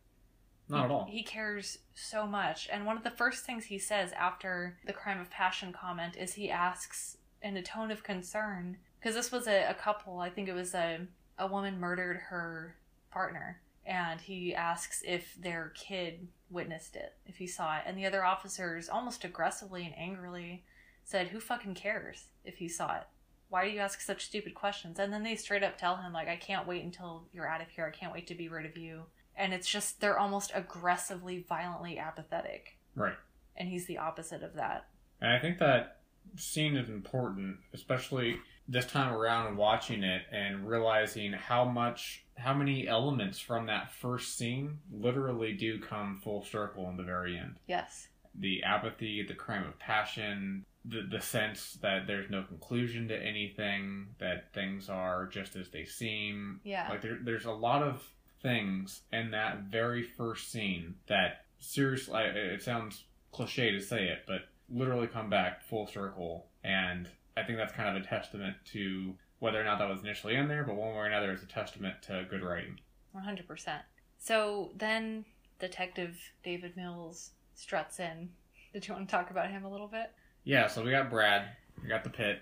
[0.68, 1.08] Not he, at all.
[1.10, 2.68] He cares so much.
[2.72, 6.34] And one of the first things he says after the crime of passion comment is
[6.34, 10.48] he asks in a tone of concern, because this was a, a couple, I think
[10.48, 11.00] it was a,
[11.40, 12.76] a woman murdered her
[13.10, 17.84] partner and he asks if their kid witnessed it, if he saw it.
[17.86, 20.64] And the other officers almost aggressively and angrily
[21.02, 23.04] said, Who fucking cares if he saw it?
[23.48, 24.98] Why do you ask such stupid questions?
[25.00, 27.68] And then they straight up tell him, like, I can't wait until you're out of
[27.70, 27.84] here.
[27.92, 29.04] I can't wait to be rid of you.
[29.34, 32.76] And it's just, they're almost aggressively, violently apathetic.
[32.94, 33.16] Right.
[33.56, 34.86] And he's the opposite of that.
[35.20, 36.00] And I think that
[36.36, 38.38] scene is important, especially
[38.70, 43.92] this time around and watching it and realizing how much how many elements from that
[43.92, 47.56] first scene literally do come full circle in the very end.
[47.66, 48.06] Yes.
[48.36, 54.06] The apathy, the crime of passion, the the sense that there's no conclusion to anything,
[54.20, 56.60] that things are just as they seem.
[56.62, 56.88] Yeah.
[56.88, 58.08] Like there, there's a lot of
[58.40, 63.02] things in that very first scene that seriously it sounds
[63.32, 67.96] cliche to say it, but literally come back full circle and I think that's kind
[67.96, 70.96] of a testament to whether or not that was initially in there, but one way
[70.96, 72.78] or another, it's a testament to good writing.
[73.16, 73.80] 100%.
[74.18, 75.24] So then
[75.58, 78.30] Detective David Mills struts in.
[78.72, 80.12] Did you want to talk about him a little bit?
[80.44, 81.48] Yeah, so we got Brad,
[81.82, 82.40] we got the Pitt,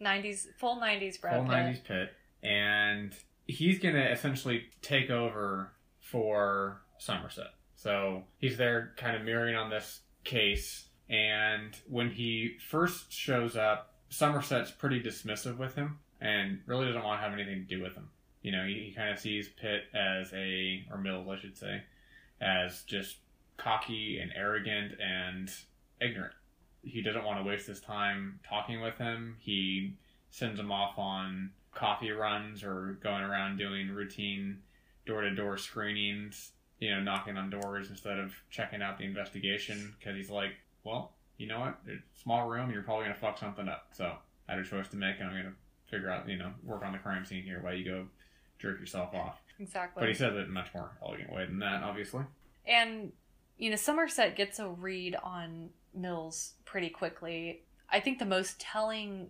[0.00, 1.54] 90s, full 90s Brad full Pitt.
[1.54, 3.14] 90s Pitt, and
[3.46, 7.48] he's going to essentially take over for Somerset.
[7.74, 13.94] So he's there kind of mirroring on this case, and when he first shows up,
[14.10, 17.94] Somerset's pretty dismissive with him and really doesn't want to have anything to do with
[17.94, 18.08] him.
[18.42, 21.82] You know, he, he kind of sees Pitt as a, or Mills, I should say,
[22.40, 23.16] as just
[23.56, 25.50] cocky and arrogant and
[26.00, 26.32] ignorant.
[26.82, 29.36] He doesn't want to waste his time talking with him.
[29.40, 29.96] He
[30.30, 34.60] sends him off on coffee runs or going around doing routine
[35.06, 39.94] door to door screenings, you know, knocking on doors instead of checking out the investigation
[39.98, 40.52] because he's like,
[40.84, 41.78] well, you know what?
[41.86, 42.70] It's a small room.
[42.70, 43.88] You're probably going to fuck something up.
[43.92, 44.12] So
[44.48, 46.84] I had a choice to make, and I'm going to figure out, you know, work
[46.84, 48.06] on the crime scene here while you go
[48.58, 49.40] jerk yourself off.
[49.58, 50.00] Exactly.
[50.00, 52.24] But he says it in a much more elegant way than that, obviously.
[52.66, 53.12] And,
[53.58, 57.62] you know, Somerset gets a read on Mills pretty quickly.
[57.90, 59.28] I think the most telling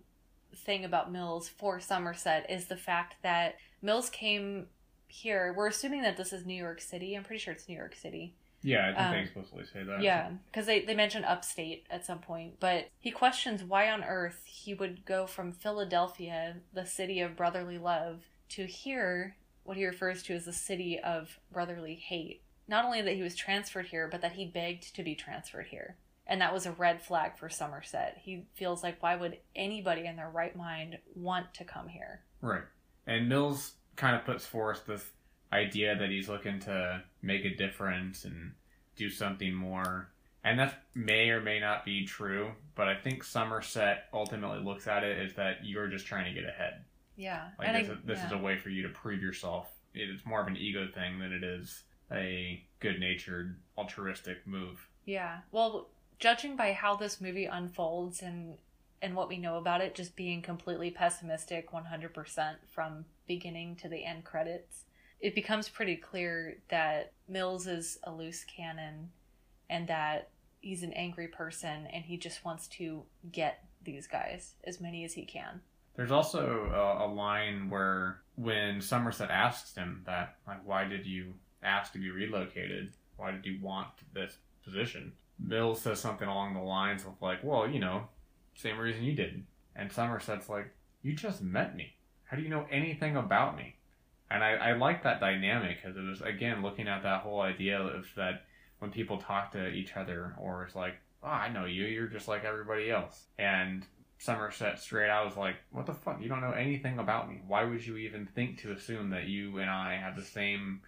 [0.55, 4.67] thing about Mills for Somerset is the fact that Mills came
[5.07, 5.53] here.
[5.57, 7.15] We're assuming that this is New York City.
[7.15, 8.35] I'm pretty sure it's New York City.
[8.63, 10.01] Yeah, I think Um, they explicitly say that.
[10.01, 12.59] Yeah, because they, they mention upstate at some point.
[12.59, 17.77] But he questions why on earth he would go from Philadelphia, the city of brotherly
[17.77, 22.41] love, to here, what he refers to as the city of brotherly hate.
[22.67, 25.97] Not only that he was transferred here, but that he begged to be transferred here.
[26.27, 28.19] And that was a red flag for Somerset.
[28.21, 32.21] He feels like, why would anybody in their right mind want to come here?
[32.41, 32.63] Right.
[33.07, 35.03] And Mills kind of puts forth this
[35.51, 38.53] idea that he's looking to make a difference and
[38.95, 40.09] do something more.
[40.43, 45.03] And that may or may not be true, but I think Somerset ultimately looks at
[45.03, 46.83] it as that you're just trying to get ahead.
[47.15, 47.49] Yeah.
[47.59, 49.71] Like and this, I- is, this is a way for you to prove yourself.
[49.93, 54.87] It's more of an ego thing than it is a good-natured, altruistic move.
[55.05, 55.39] Yeah.
[55.51, 58.57] Well, judging by how this movie unfolds and
[59.03, 64.05] and what we know about it just being completely pessimistic 100% from beginning to the
[64.05, 64.85] end credits,
[65.21, 69.09] it becomes pretty clear that Mills is a loose cannon
[69.69, 70.29] and that
[70.59, 75.13] he's an angry person and he just wants to get these guys as many as
[75.13, 75.61] he can.
[75.95, 81.33] There's also a, a line where when Somerset asks him that, like, why did you
[81.63, 82.93] ask to be relocated?
[83.17, 85.13] Why did you want this position?
[85.39, 88.07] Mills says something along the lines of like, well, you know,
[88.55, 89.43] same reason you did.
[89.75, 91.93] And Somerset's like, you just met me.
[92.23, 93.75] How do you know anything about me?
[94.31, 97.79] And I, I like that dynamic because it was again looking at that whole idea
[97.79, 98.45] of that
[98.79, 102.27] when people talk to each other or it's like, oh, I know you, you're just
[102.27, 103.25] like everybody else.
[103.37, 103.85] And
[104.21, 106.21] Somerset straight out was like, "What the fuck?
[106.21, 107.39] You don't know anything about me.
[107.47, 110.81] Why would you even think to assume that you and I have the same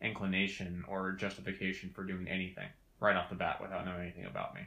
[0.00, 4.62] inclination or justification for doing anything right off the bat without knowing anything about me?"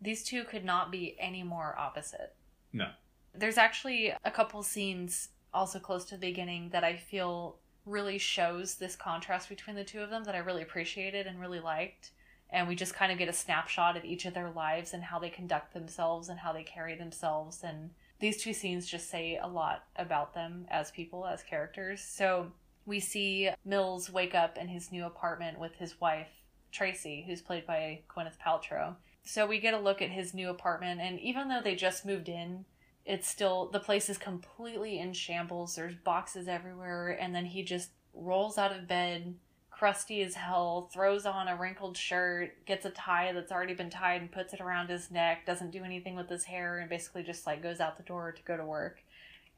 [0.00, 2.36] These two could not be any more opposite.
[2.72, 2.90] No.
[3.34, 8.76] There's actually a couple scenes also close to the beginning that I feel really shows
[8.76, 12.10] this contrast between the two of them that I really appreciated and really liked.
[12.50, 15.18] And we just kind of get a snapshot of each of their lives and how
[15.18, 17.62] they conduct themselves and how they carry themselves.
[17.64, 22.00] And these two scenes just say a lot about them as people, as characters.
[22.00, 22.52] So
[22.86, 26.28] we see Mills wake up in his new apartment with his wife,
[26.70, 28.94] Tracy, who's played by Gwyneth Paltrow.
[29.24, 32.28] So we get a look at his new apartment, and even though they just moved
[32.28, 32.66] in,
[33.04, 35.76] it's still the place is completely in shambles.
[35.76, 39.34] There's boxes everywhere, and then he just rolls out of bed,
[39.70, 44.20] crusty as hell, throws on a wrinkled shirt, gets a tie that's already been tied
[44.20, 47.46] and puts it around his neck, doesn't do anything with his hair, and basically just
[47.46, 49.02] like goes out the door to go to work.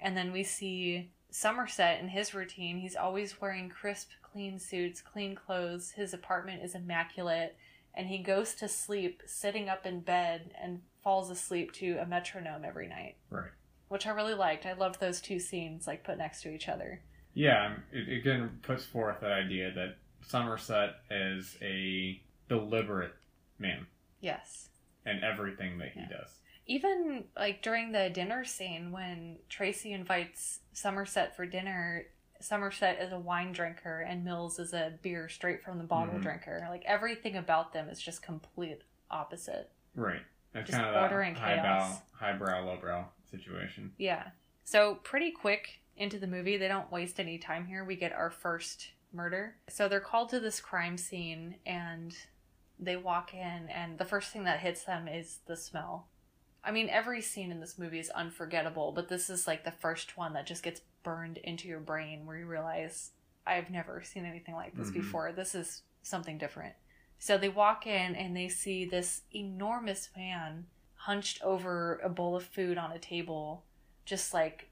[0.01, 2.79] And then we see Somerset in his routine.
[2.79, 5.93] He's always wearing crisp, clean suits, clean clothes.
[5.93, 7.57] His apartment is immaculate,
[7.95, 12.65] and he goes to sleep sitting up in bed and falls asleep to a metronome
[12.65, 13.15] every night.
[13.31, 13.53] Right.
[13.87, 14.67] Which I really liked.
[14.67, 17.01] I loved those two scenes like put next to each other.
[17.33, 23.15] Yeah, it again puts forth that idea that Somerset is a deliberate
[23.57, 23.87] man
[24.21, 24.71] Yes.
[25.05, 26.09] And everything that he Yeah.
[26.09, 26.41] does.
[26.67, 32.07] Even like during the dinner scene when Tracy invites Somerset for dinner,
[32.41, 36.23] Somerset is a wine drinker and Mills is a beer straight from the bottle Mhm.
[36.23, 36.67] drinker.
[36.69, 39.71] Like everything about them is just complete opposite.
[39.95, 40.23] Right.
[40.63, 43.93] Just kind of that order and highbrow, highbrow, lowbrow situation.
[43.99, 44.29] Yeah.
[44.65, 47.85] So pretty quick into the movie, they don't waste any time here.
[47.85, 49.57] We get our first murder.
[49.69, 52.15] So they're called to this crime scene and
[52.79, 56.09] they walk in and the first thing that hits them is the smell.
[56.63, 60.17] I mean, every scene in this movie is unforgettable, but this is like the first
[60.19, 63.13] one that just gets burned into your brain where you realize
[63.47, 64.95] I've never seen anything like this Mhm.
[64.95, 65.33] before.
[65.33, 66.75] This is something different.
[67.19, 72.45] So they walk in and they see this enormous man hunched over a bowl of
[72.45, 73.65] food on a table,
[74.05, 74.71] just like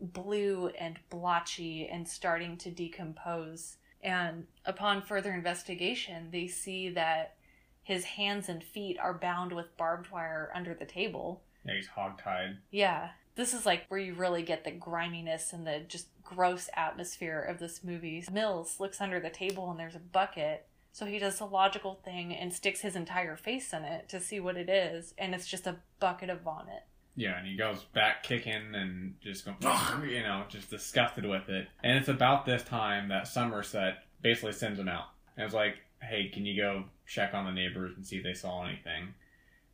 [0.00, 3.76] blue and blotchy and starting to decompose.
[4.02, 7.34] And upon further investigation, they see that
[7.82, 11.42] his hands and feet are bound with barbed wire under the table.
[11.64, 12.58] Yeah, he's hogtied.
[12.70, 13.10] Yeah.
[13.34, 17.58] This is like where you really get the griminess and the just gross atmosphere of
[17.58, 18.24] this movie.
[18.30, 20.66] Mills looks under the table and there's a bucket.
[20.98, 24.40] So he does the logical thing and sticks his entire face in it to see
[24.40, 25.14] what it is.
[25.16, 26.82] And it's just a bucket of vomit.
[27.14, 29.58] Yeah, and he goes back kicking and just going,
[30.10, 31.68] you know, just disgusted with it.
[31.84, 35.04] And it's about this time that Somerset basically sends him out.
[35.36, 38.34] And it's like, hey, can you go check on the neighbors and see if they
[38.34, 39.14] saw anything?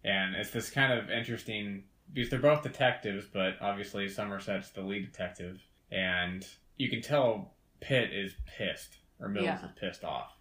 [0.04, 5.10] And it's this kind of interesting because they're both detectives, but obviously Somerset's the lead
[5.10, 5.58] detective,
[5.90, 9.64] and you can tell Pitt is pissed or Mills Yeah.
[9.64, 10.33] is pissed off,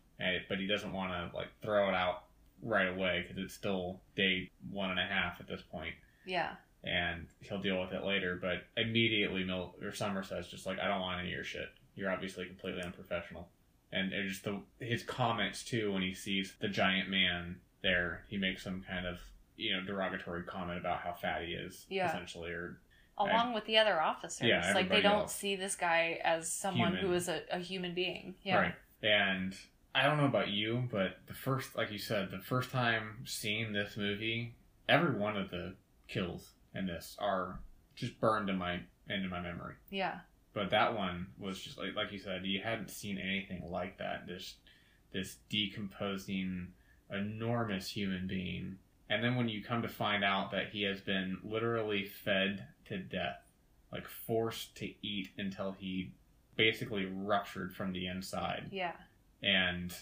[0.49, 2.23] but he doesn't want to like throw it out
[2.61, 5.93] right away because it's still day one and a half at this point
[6.25, 6.51] Yeah.
[6.83, 8.37] and he'll deal with it later.
[8.41, 11.67] But immediately, Mil or Somerset's just like, I don't want any of your shit.
[11.95, 13.47] You're obviously completely unprofessional.
[13.91, 18.63] And just the his comments too when he sees the giant man there, he makes
[18.63, 19.19] some kind of
[19.55, 22.09] you know derogatory comment about how fat he is, Yeah.
[22.09, 22.79] essentially, or
[23.15, 24.47] Along with the other officers.
[24.47, 25.35] Yeah, like they don't else.
[25.35, 27.05] see this guy as someone Human.
[27.05, 28.33] who is a, a human being.
[28.41, 28.55] Yeah.
[28.57, 28.75] right.
[29.03, 29.55] And
[29.95, 33.73] I don't know about you, but the first, like you said, the first time seeing
[33.73, 34.55] this movie,
[34.89, 35.75] every one of the
[36.07, 37.59] kills in this are
[37.95, 38.79] just burned in my
[39.09, 39.75] into my memory.
[39.89, 40.19] Yeah.
[40.53, 44.25] but that one was just like like you said you hadn't seen anything like that
[44.27, 44.55] this
[45.11, 46.69] this decomposing
[47.11, 48.77] enormous human being
[49.09, 52.97] and then when you come to find out that he has been literally fed to
[52.97, 53.41] death
[53.91, 56.11] like forced to eat until he
[56.55, 58.93] basically ruptured from the inside Yeah.
[59.43, 59.93] And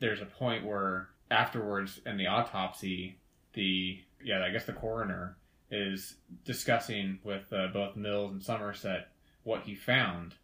[0.00, 3.18] there's a point where afterwards in the autopsy
[3.54, 5.36] the yeah i guess the coroner
[5.70, 9.08] is discussing with uh, both mills and somerset
[9.42, 10.34] what he found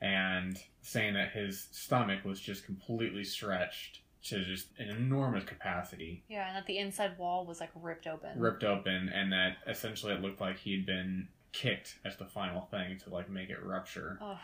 [0.00, 6.46] and saying that his stomach was just completely stretched to just an enormous capacity Yeah,
[6.48, 8.38] and that the inside wall was like ripped open.
[8.38, 12.98] ripped open and that essentially it looked like he'd been kicked as the final thing
[13.04, 14.36] to like make it rupture Ugh.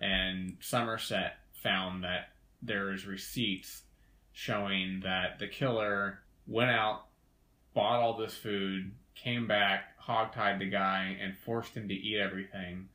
[0.00, 2.28] and Somerset found that
[2.64, 3.82] there's receipts
[4.32, 7.04] showing that the killer went out,
[7.74, 12.88] bought all this food, came back, hogtied the guy, and forced him to eat everything.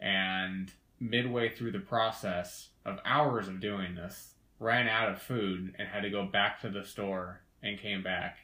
[0.00, 5.88] And midway through the process of hours of doing this, ran out of food and
[5.88, 8.38] had to go back to the store and came back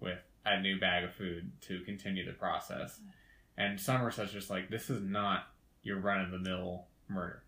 [0.00, 3.00] with a new bag of food to continue the process.
[3.56, 5.46] And Somerset's just like, this is not
[5.82, 7.43] your run of the mill murder.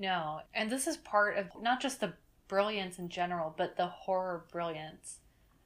[0.00, 0.40] No.
[0.54, 2.14] And this is part of not just the
[2.48, 5.18] brilliance in general, but the horror brilliance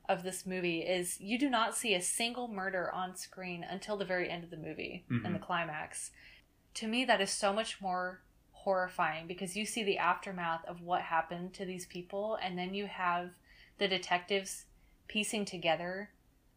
[0.08, 4.04] of this movie is you do not see a single murder on screen until the
[4.04, 5.24] very end of the movie Mhm.
[5.24, 6.10] and the climax.
[6.74, 8.20] To me that is so much more
[8.52, 12.86] horrifying because you see the aftermath of what happened to these people and then you
[12.86, 13.34] have
[13.78, 14.66] the detectives
[15.06, 16.10] piecing together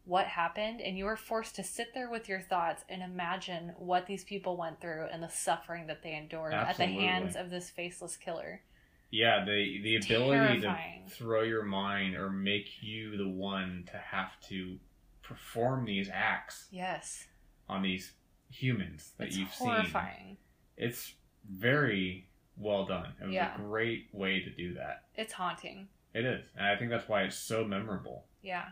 [0.08, 4.06] what happened and you were forced to sit there with your thoughts and imagine what
[4.06, 7.68] these people went through and the suffering that they endured at the hands of this
[7.68, 8.62] faceless killer.
[9.10, 11.04] Yeah, the the ability Terrifying.
[11.04, 14.78] to throw your mind or make you the one to have to
[15.22, 17.26] perform these acts Yes.
[17.68, 18.12] on these
[18.50, 20.38] humans that It's you've seen.
[20.78, 21.14] It's
[21.46, 23.12] very well done.
[23.20, 23.54] It was Yeah.
[23.54, 25.04] a great way to do that.
[25.16, 25.88] It's haunting.
[26.14, 28.70] It is, and I think that's why it's so memorable Yeah.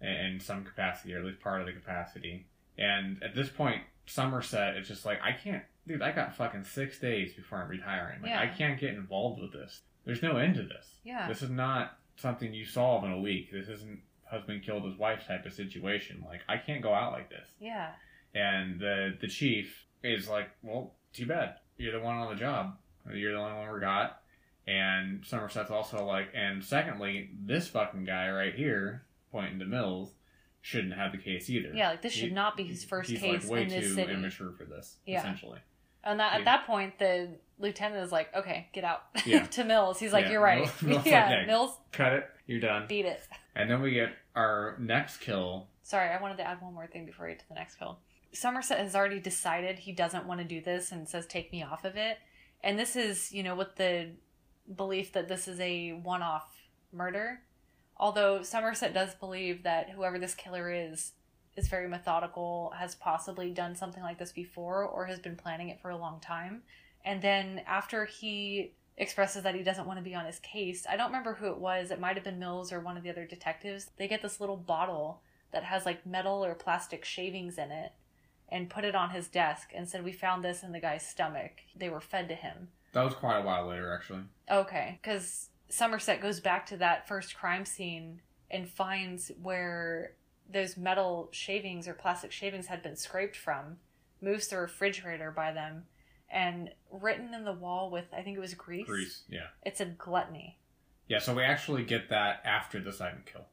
[0.00, 2.46] In, some capacity, or at least part of the capacity.
[2.76, 6.02] And at this point, Somerset is just like, I can't, dude.
[6.02, 8.22] I got fucking six days before I'm retiring.
[8.22, 8.40] Like, Yeah.
[8.40, 9.82] I can't get involved with this.
[10.04, 10.86] There's no end to this.
[11.04, 11.28] Yeah.
[11.28, 13.50] This is not something you solve in a week.
[13.52, 16.22] This isn't husband killed his wife type of situation.
[16.26, 17.48] Like, I can't go out like this.
[17.60, 17.90] Yeah.
[18.34, 21.56] And the the chief is like, well, too bad.
[21.76, 22.76] You're the one on the job.
[23.12, 24.20] You're the only one we got.
[24.66, 30.12] And Somerset's also like, and secondly, this fucking guy right here, pointing to Mills,
[30.60, 31.72] shouldn't have the case either.
[31.74, 33.84] Yeah, like this should He- not be his first he's case like way in this
[33.88, 34.12] too city.
[34.12, 35.18] immature for this, Yeah.
[35.20, 35.60] essentially.
[36.04, 36.38] And that, Yeah.
[36.40, 39.44] at that point, the lieutenant is like, "Okay, get out." Yeah.
[39.56, 41.46] to Mills, he's like, Yeah, "You're right." Mills- yeah, like.
[41.46, 42.30] Mills Cut it.
[42.46, 42.86] You're done.
[42.88, 43.26] beat it.
[43.54, 45.68] And then we get our next kill.
[45.82, 47.98] Sorry, I wanted to add one more thing before we get to the next kill.
[48.32, 51.84] Somerset has already decided he doesn't want to do this and says, "Take me off
[51.84, 52.18] of it."
[52.62, 54.10] And this is, you know, with the
[54.74, 56.54] belief that this is a one-off
[56.92, 57.40] murder.
[57.98, 61.12] Although Somerset does believe that whoever this killer is
[61.56, 65.80] is very methodical, has possibly done something like this before, or has been planning it
[65.80, 66.62] for a long time.
[67.04, 70.96] And then after he expresses that he doesn't want to be on his case, I
[70.96, 71.90] don't remember who it was.
[71.90, 73.90] It might have been Mills or one of the other detectives.
[73.96, 75.20] They get this little bottle
[75.52, 77.92] that has like metal or plastic shavings in it
[78.48, 81.62] and put it on his desk and said, We found this in the guy's stomach.
[81.74, 82.68] They were fed to him.
[82.92, 84.22] That was quite a while later, actually.
[84.50, 90.14] Okay, because Somerset goes back to that first crime scene and finds where
[90.50, 93.76] those metal shavings or plastic shavings had been scraped from,
[94.22, 95.84] moves the refrigerator by them,
[96.30, 98.86] and written in the wall with, I think it was grease.
[98.86, 99.48] Grease, yeah.
[99.64, 100.58] It said gluttony.
[101.06, 103.46] Yeah, so we actually get that after the silent kill.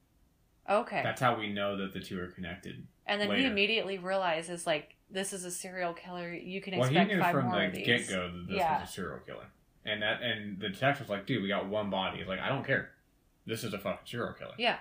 [0.70, 1.02] Okay.
[1.04, 2.88] That's how we know that the two are connected.
[3.06, 6.34] and then he immediately realizes, like, this is a serial killer.
[6.34, 8.80] You can Well, he knew five from more the get go that this Yeah.
[8.82, 9.46] was a serial killer.
[9.86, 12.20] And that and the detective's like, dude, we got one body.
[12.20, 12.90] He's like, I don't care.
[13.46, 14.56] This is a fucking serial killer.
[14.58, 14.78] Yeah.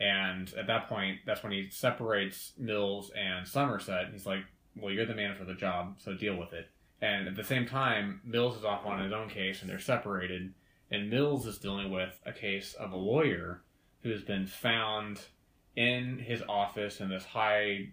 [0.00, 4.08] And at that point, that's when he separates Mills and Somerset.
[4.12, 4.44] He's like,
[4.76, 6.68] well, you're the man for the job, so deal with it.
[7.02, 10.54] And at the same time, Mills is off on his own case, and they're separated.
[10.90, 13.62] And Mills is dealing with a case of a lawyer
[14.02, 15.20] who has been found
[15.76, 17.90] in his office in this high,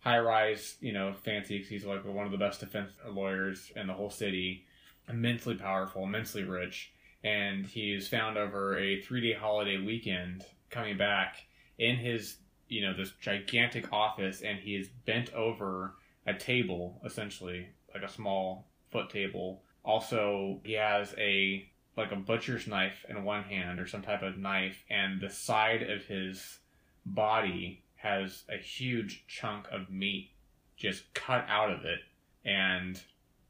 [0.00, 1.62] high-rise, you know, fancy.
[1.62, 4.64] he's like one of the best defense lawyers in the whole city,
[5.10, 6.92] immensely powerful, immensely rich.
[7.22, 11.36] And he's found over a three-day holiday weekend coming back
[11.78, 12.36] in his
[12.68, 15.96] you know this gigantic office and he is bent over
[16.26, 22.66] a table essentially like a small foot table also he has a like a butcher's
[22.66, 26.60] knife in one hand or some type of knife and the side of his
[27.04, 30.30] body has a huge chunk of meat
[30.76, 31.98] just cut out of it
[32.44, 33.02] and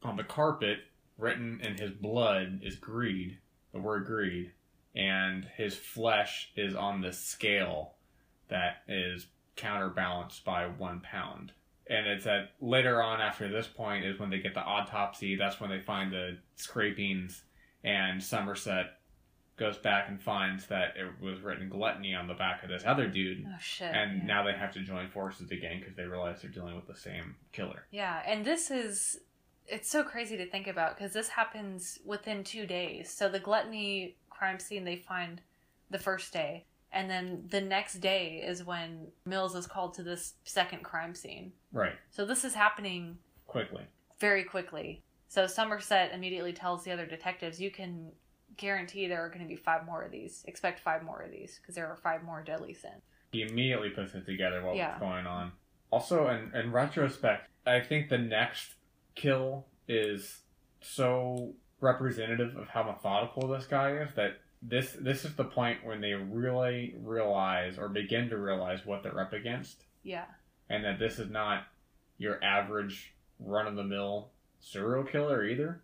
[0.02, 0.78] on the carpet
[1.20, 3.38] written in his blood is greed
[3.72, 4.52] the word greed
[4.94, 7.94] and his flesh is on the scale
[8.48, 11.52] that is counterbalanced by one pound.
[11.88, 15.36] And it's at later on after this point is when they get the autopsy.
[15.36, 17.42] That's when they find the scrapings,
[17.82, 18.98] and Somerset
[19.56, 23.08] goes back and finds that it was written gluttony on the back of this other
[23.08, 23.44] dude.
[23.46, 23.92] Oh, shit.
[23.92, 24.24] And yeah.
[24.24, 27.34] now they have to join forces again because they realize they're dealing with the same
[27.52, 27.84] killer.
[27.90, 29.18] Yeah, and this is
[29.70, 33.10] it's so crazy to think about because this happens within two days.
[33.12, 35.40] So the gluttony crime scene they find
[35.90, 40.34] the first day, and then the next day is when Mills is called to this
[40.44, 41.52] second crime scene.
[41.72, 41.94] Right.
[42.10, 43.84] So this is happening Quickly.
[44.18, 45.02] very quickly.
[45.28, 48.10] So Somerset immediately tells the other detectives, "You can
[48.56, 50.44] guarantee there are going to be five more of these.
[50.48, 53.02] Expect five more of these because there are five more deadly sins."
[53.32, 54.90] he immediately puts it together what Yeah.
[54.94, 55.52] was going on.
[55.92, 58.74] Also, in, in retrospect, I think the next
[59.20, 60.40] kill is
[60.80, 66.00] so representative of how methodical this guy is that this this is the point when
[66.00, 70.26] they really realize or begin to realize what they're up against, Yeah,
[70.68, 71.64] and that this is not
[72.18, 75.80] your average run of the mill serial killer either,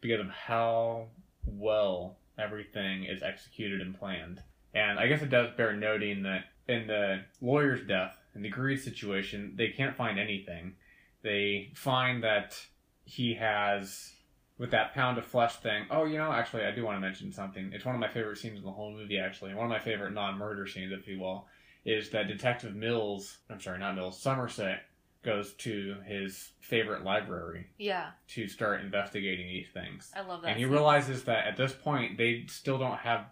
[0.00, 1.06] because of how
[1.46, 4.42] well everything is executed and planned.
[4.74, 8.80] And I guess it does bear noting that in the lawyer's death, in the greed
[8.80, 10.74] situation, they can't find anything.
[11.22, 12.60] They find that
[13.06, 14.12] he has
[14.58, 15.86] with that pound of flesh thing.
[15.90, 17.70] Oh, you know, actually, I do want to mention something.
[17.72, 19.18] It's one of my favorite scenes in the whole movie.
[19.18, 21.46] Actually, one of my favorite non-murder scenes, if you will,
[21.84, 23.38] is that Detective Mills.
[23.48, 24.20] I'm sorry, not Mills.
[24.20, 24.82] Somerset
[25.22, 30.12] goes to his favorite library Yeah, to start investigating these things.
[30.16, 30.48] I love that.
[30.48, 30.72] And he scene.
[30.72, 33.26] realizes that at this point they still don't have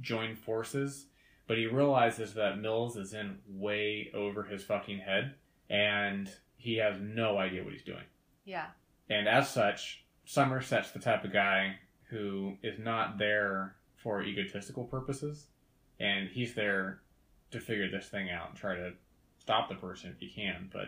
[0.00, 1.06] joined forces,
[1.46, 5.34] but he realizes that Mills is in way over his fucking head
[5.68, 8.04] and he has no idea what he's doing.
[8.44, 8.66] Yeah,
[9.10, 15.46] And as such, Somerset's the type of guy who is not there for egotistical purposes.
[15.98, 17.00] And he's there
[17.50, 18.92] to figure this thing out and try to
[19.38, 20.86] stop the person if he can, but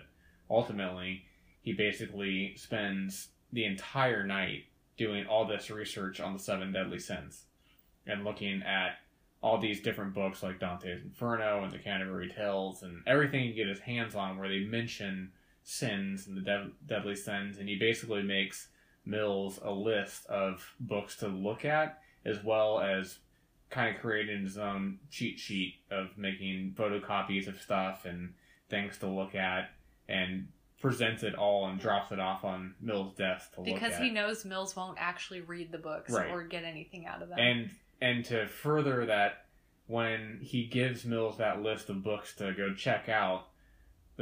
[0.48, 1.24] ultimately
[1.62, 4.64] he basically spends the entire night
[4.96, 7.44] doing all this research on the seven deadly sins
[8.06, 8.98] and looking at
[9.42, 13.66] all these different books like Dante's Inferno and the Canterbury Tales and everything he get
[13.66, 15.32] his hands on where they mention
[15.64, 18.68] sins and the dead deadly sins and he basically makes
[19.04, 23.18] Mills a list of books to look at as well as
[23.70, 28.34] kind of creating his own cheat sheet of making photocopies of stuff and
[28.68, 29.70] things to look at
[30.08, 30.46] and
[30.80, 34.44] presents it all and drops it off on Mills' desk to look because he knows
[34.44, 36.30] Mills won't actually read the books Right.
[36.30, 37.38] or get anything out of them.
[37.38, 39.46] and and to further that
[39.86, 43.48] when he gives mills that list of books to go check out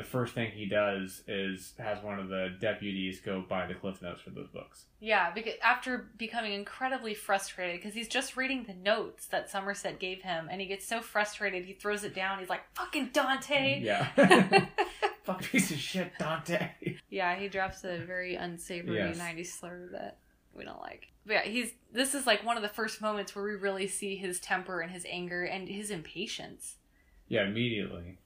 [0.00, 4.00] the first thing he does is has one of the deputies go buy the cliff
[4.00, 8.74] notes for those books yeah, because after becoming incredibly frustrated, because he's just reading the
[8.74, 12.38] notes that Somerset gave him, and he gets so frustrated he throws it down.
[12.38, 14.08] He's like, "Fucking Dante!" yeah
[15.22, 16.70] fuck piece of shit dante
[17.08, 19.18] Yeah, he drops a very unsavory Yes.
[19.18, 20.18] 90s slur that
[20.54, 21.06] we don't like.
[21.26, 24.16] But yeah, he's this is like one of the first moments where we really see
[24.16, 26.76] his temper and his anger and his impatience.
[27.28, 28.18] yeah immediately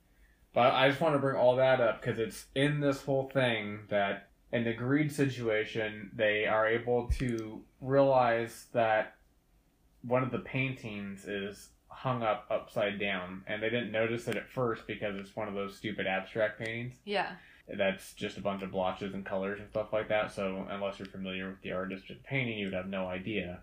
[0.54, 3.80] but i just want to bring all that up because it's in this whole thing
[3.90, 9.16] that in the greed situation they are able to realize that
[10.02, 13.42] one of the paintings is hung up upside down.
[13.46, 16.94] And they didn't notice it at first because it's one of those stupid abstract paintings.
[17.04, 17.32] Yeah.
[17.78, 20.32] that's just a bunch of blotches and colors and stuff like that.
[20.32, 23.60] So unless you're familiar with the artist of painting you would have no idea.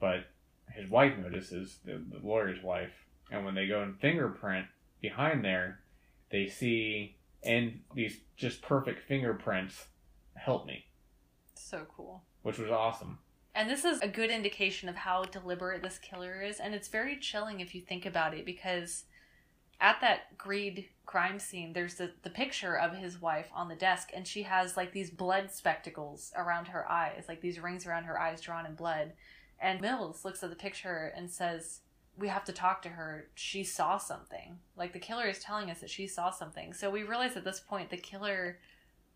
[0.00, 0.26] But
[0.74, 2.92] his wife notices the, the lawyer's wife.
[3.30, 4.66] And when they go and fingerprint
[5.00, 5.80] behind there
[6.30, 9.86] they see and these just perfect fingerprints
[10.34, 10.84] help me
[11.54, 12.22] So cool.
[12.42, 13.18] which was awesome
[13.54, 17.16] And this is a good indication of how deliberate this killer is, and it's very
[17.16, 19.04] chilling if you think about it because
[19.80, 24.10] at that greed crime scene, there's the, the picture of his wife on the desk,
[24.14, 28.20] and she has like these blood spectacles around her eyes, like these rings around her
[28.20, 29.12] eyes drawn in blood.
[29.60, 31.80] And Mills looks at the picture and says,
[32.18, 33.28] We have to talk to her.
[33.34, 34.58] She saw something.
[34.76, 36.72] Like the killer is telling us that she saw something.
[36.72, 38.58] So we realize at this point the killer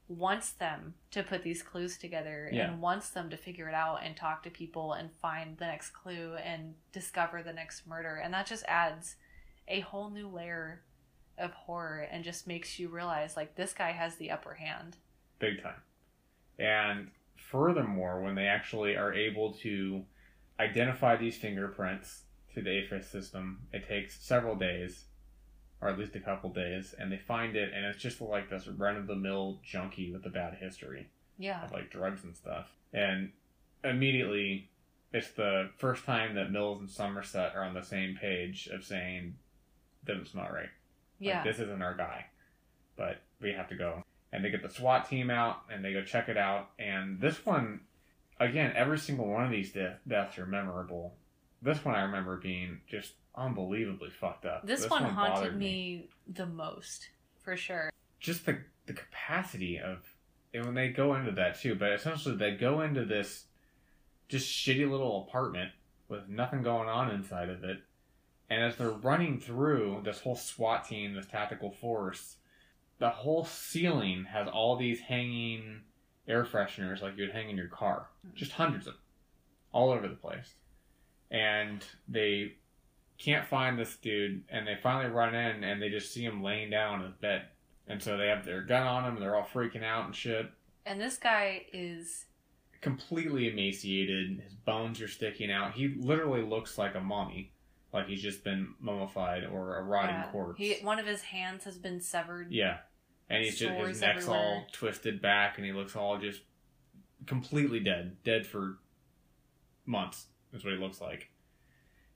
[0.09, 2.71] wants them to put these clues together Yeah.
[2.71, 5.91] and wants them to figure it out and talk to people and find the next
[5.91, 8.17] clue and discover the next murder.
[8.17, 9.17] And that just adds
[9.69, 10.83] a whole new layer
[11.39, 14.97] of horror and just makes you realize like this guy has the upper hand.
[15.39, 15.81] big time.
[16.59, 20.05] And furthermore, when they actually are able to
[20.61, 22.23] identify these fingerprints
[22.55, 25.05] to the AFIS system, it takes several days,
[25.81, 28.67] or at least a couple days, and they find it, and it's just like this
[28.69, 31.65] run of the mill junkie with a bad history Yeah.
[31.65, 32.71] of like drugs and stuff.
[32.93, 33.33] And
[33.85, 34.71] immediately,
[35.13, 39.35] it's the first time that Mills and Somerset are on the same page of saying,
[40.05, 40.71] doesn't smell right.
[41.19, 41.37] Yeah.
[41.37, 42.27] Like, this isn't our guy,
[42.97, 44.03] but we have to go.
[44.33, 46.71] And they get the SWAT team out and they go check it out.
[46.79, 47.81] And this one,
[48.41, 51.15] again, every single one of these death, deaths are memorable.
[51.63, 54.67] This one I remember being just unbelievably fucked up.
[54.67, 57.09] this, one, haunted bothered me the most,
[57.41, 57.91] for sure.
[58.21, 60.05] Just the the capacity of
[60.55, 61.75] and when they go into that too.
[61.75, 63.45] But essentially, they go into this
[64.29, 65.71] just shitty little apartment
[66.09, 67.79] with nothing going on inside of it.
[68.51, 72.37] And as they're running through this whole SWAT team, this tactical force,
[72.99, 75.81] the whole ceiling has all these hanging
[76.29, 78.09] air fresheners like you'd hang in your car.
[78.27, 78.35] Mm.
[78.35, 79.03] Just hundreds of them.
[79.73, 80.55] All over the place.
[81.33, 82.53] And they
[83.18, 86.70] can't find this dude, and they finally run in and they just see him laying
[86.70, 87.43] down in his bed.
[87.89, 90.51] And so they have their gun on him, and they're all freaking out and shit.
[90.87, 92.26] And this guy is
[92.80, 95.72] Completely emaciated, his bones are sticking out.
[95.72, 97.53] He literally looks like a mummy,
[97.93, 100.59] like he's just been mummified or a rotting yeah, corpse.
[100.59, 102.51] He one of his hands has been severed.
[102.51, 102.78] Yeah.
[103.30, 106.41] And he's just his neck's all twisted back and he looks all just
[107.24, 108.16] completely dead.
[108.24, 108.78] Dead for
[109.87, 111.29] months is what he looks like.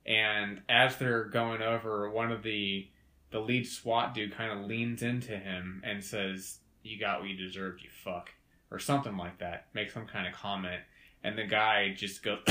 [0.05, 2.89] And as they're going over, one of the
[3.31, 7.37] the lead SWAT dude kind of leans into him and says, "You got what you
[7.37, 8.31] deserved, you fuck,"
[8.71, 9.67] or something like that.
[9.75, 10.83] Makes some kind of comment,
[11.25, 12.39] and the guy just goes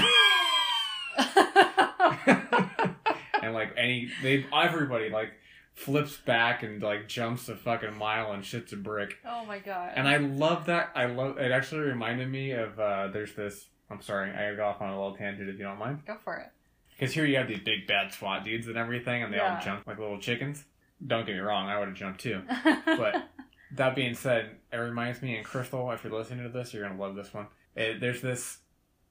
[3.42, 5.32] and like any they everybody like
[5.74, 9.18] flips back and like jumps a fucking mile and shits a brick.
[9.26, 9.94] oh my god.
[9.96, 10.90] And I love that.
[10.96, 11.52] I love it.
[11.52, 13.68] Actually, reminded me of uh, there's this.
[13.90, 16.04] I'm sorry, I gotta go off on a little tangent if you don't mind.
[16.06, 16.48] Go for it.
[16.92, 19.56] Because here you have these big bad SWAT dudes and everything, and they Yeah.
[19.58, 20.64] all jump like little chickens.
[21.06, 22.42] Don't get me wrong, I would have jumped too.
[22.86, 23.30] But
[23.74, 27.00] that being said, it reminds me, and Crystal, if you're listening to this, you're gonna
[27.00, 27.48] love this one.
[27.76, 28.60] It, there's this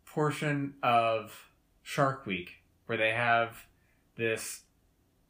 [0.07, 1.51] portion of
[1.83, 2.51] Shark Week
[2.87, 3.57] where they have
[4.17, 4.63] this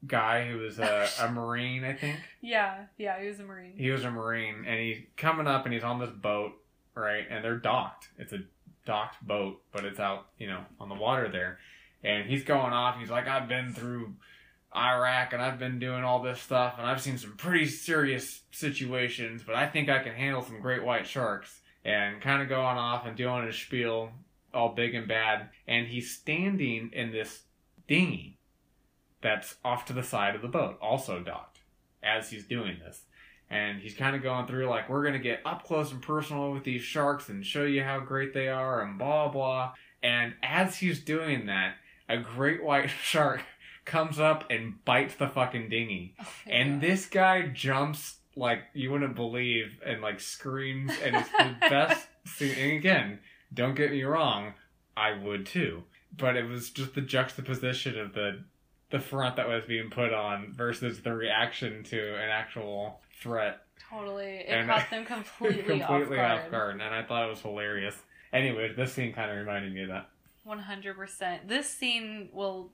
[0.07, 2.19] guy who was a, a marine, I think.
[2.41, 3.75] yeah, yeah, he was a marine.
[3.77, 6.53] He was a marine, and he's coming up, and he's on this boat,
[6.95, 7.25] right?
[7.29, 8.09] And they're docked.
[8.19, 8.39] It's a
[8.85, 11.59] docked boat, but it's out, you know, on the water there.
[12.03, 12.99] And he's going off.
[12.99, 14.14] He's like, I've been through
[14.74, 19.43] Iraq, and I've been doing all this stuff, and I've seen some pretty serious situations,
[19.47, 21.61] but I think I can handle some great white sharks.
[21.87, 24.11] And kind of going off and doing his spiel,
[24.55, 25.51] all big and bad.
[25.68, 27.43] And he's standing in this
[27.87, 28.39] dinghy
[29.20, 31.59] that's off to the side of the boat, also docked,
[32.03, 33.03] as he's doing this
[33.51, 36.65] and he's kind of going through like we're gonna get up close and personal with
[36.65, 39.73] these sharks and show you how great they are and blah blah.
[40.03, 41.75] And as he's doing that
[42.09, 43.43] a great white shark
[43.85, 46.15] comes up and bites the fucking dinghy.
[46.47, 46.91] Oh and God.
[46.91, 52.55] this guy jumps like you wouldn't believe and like screams and it's the best scene.
[52.59, 53.19] And again
[53.53, 54.55] don't get me wrong
[54.97, 55.85] i would too.
[56.17, 58.45] But it was just the juxtaposition of the
[58.91, 64.37] the front that was being put on versus the reaction to an actual threat totally
[64.47, 66.51] it and- caught them completely, completely off off guard.
[66.51, 67.97] guard and i thought it was hilarious
[68.33, 70.09] anyway this scene kind of reminded me of that
[70.45, 71.49] One hundred percent.
[71.49, 72.71] This scene will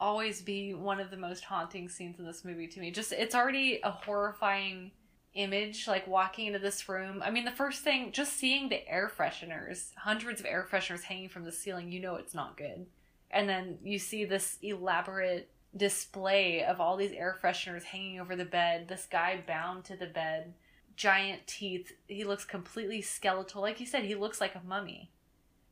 [0.00, 2.90] always be one of the most haunting scenes in this movie to me.
[2.90, 4.90] Just it's already a horrifying
[5.34, 7.22] image, like walking into this room.
[7.24, 11.28] I mean, the first thing, just seeing the air fresheners, hundreds of air fresheners hanging
[11.28, 12.86] from the ceiling, you know it's not good.
[13.30, 18.44] And then you see this elaborate display of all these air fresheners hanging over the
[18.44, 18.88] bed.
[18.88, 20.54] This guy bound to the bed,
[20.96, 21.92] giant teeth.
[22.08, 23.62] He looks completely skeletal.
[23.62, 25.10] Like you said, he looks like a mummy.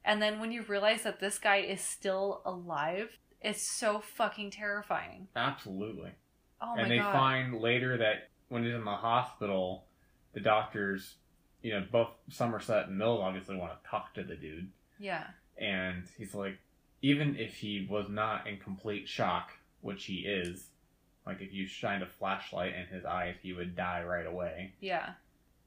[0.04, 5.28] And then when you realize that this guy is still alive, it's so fucking terrifying.
[5.36, 6.10] absolutely
[6.60, 7.12] Oh my and they god.
[7.12, 9.84] find later that when he's in the hospital
[10.34, 11.16] the doctors
[11.62, 14.68] you know both somerset and mills obviously want to talk to the dude
[14.98, 15.24] yeah.
[15.56, 16.58] and he's like
[17.00, 20.68] even if he was not in complete shock which he is
[21.26, 25.10] like if you shined a flashlight in his eyes he would die right away Yeah.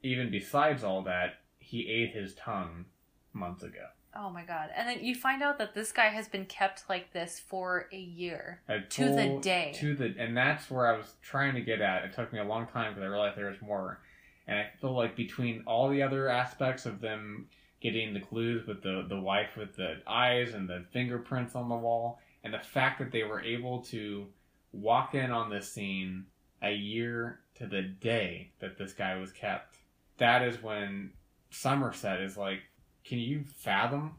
[0.03, 2.85] even besides all that he ate his tongue
[3.33, 4.71] months ago Oh my god.
[4.75, 7.97] And then you find out that this guy has been kept like this for a
[7.97, 8.59] year.
[8.67, 9.71] A To the day.
[9.75, 12.03] to the and that's where I was trying to get at.
[12.03, 14.01] It took me a long time because I realized there was more,
[14.47, 17.47] and I feel like between all the other aspects of them
[17.81, 21.75] getting the clues with the the wife with the eyes and the fingerprints on the
[21.77, 24.27] wall, and the fact that they were able to
[24.71, 26.25] walk in on this scene
[26.61, 29.77] a year to the day that this guy was kept,
[30.17, 31.11] that is when
[31.49, 32.59] Somerset is like,
[33.03, 34.15] can you fathom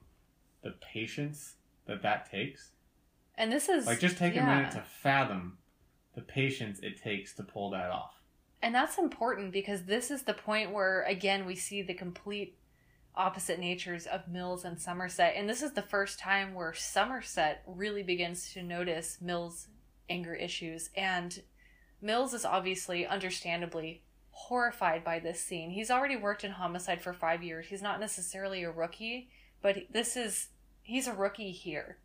[0.63, 1.55] the patience
[1.87, 2.73] that that takes?
[3.37, 4.45] And this is Like, just take yeah.
[4.45, 5.59] a minute to fathom
[6.15, 8.23] the patience it takes to pull that off.
[8.61, 12.57] And that's important because this is the point where, again, we see the complete
[13.15, 15.35] opposite natures of Mills and Somerset.
[15.37, 19.69] And this is the first time where Somerset really begins to notice Mills'
[20.09, 20.91] anger issues.
[20.97, 21.43] And
[22.01, 25.71] Mills is obviously, understandably, horrified by this scene.
[25.71, 27.67] He's already worked in homicide for five years.
[27.67, 29.29] He's not necessarily a rookie,
[29.61, 30.49] but this is,
[30.83, 31.99] he's a rookie here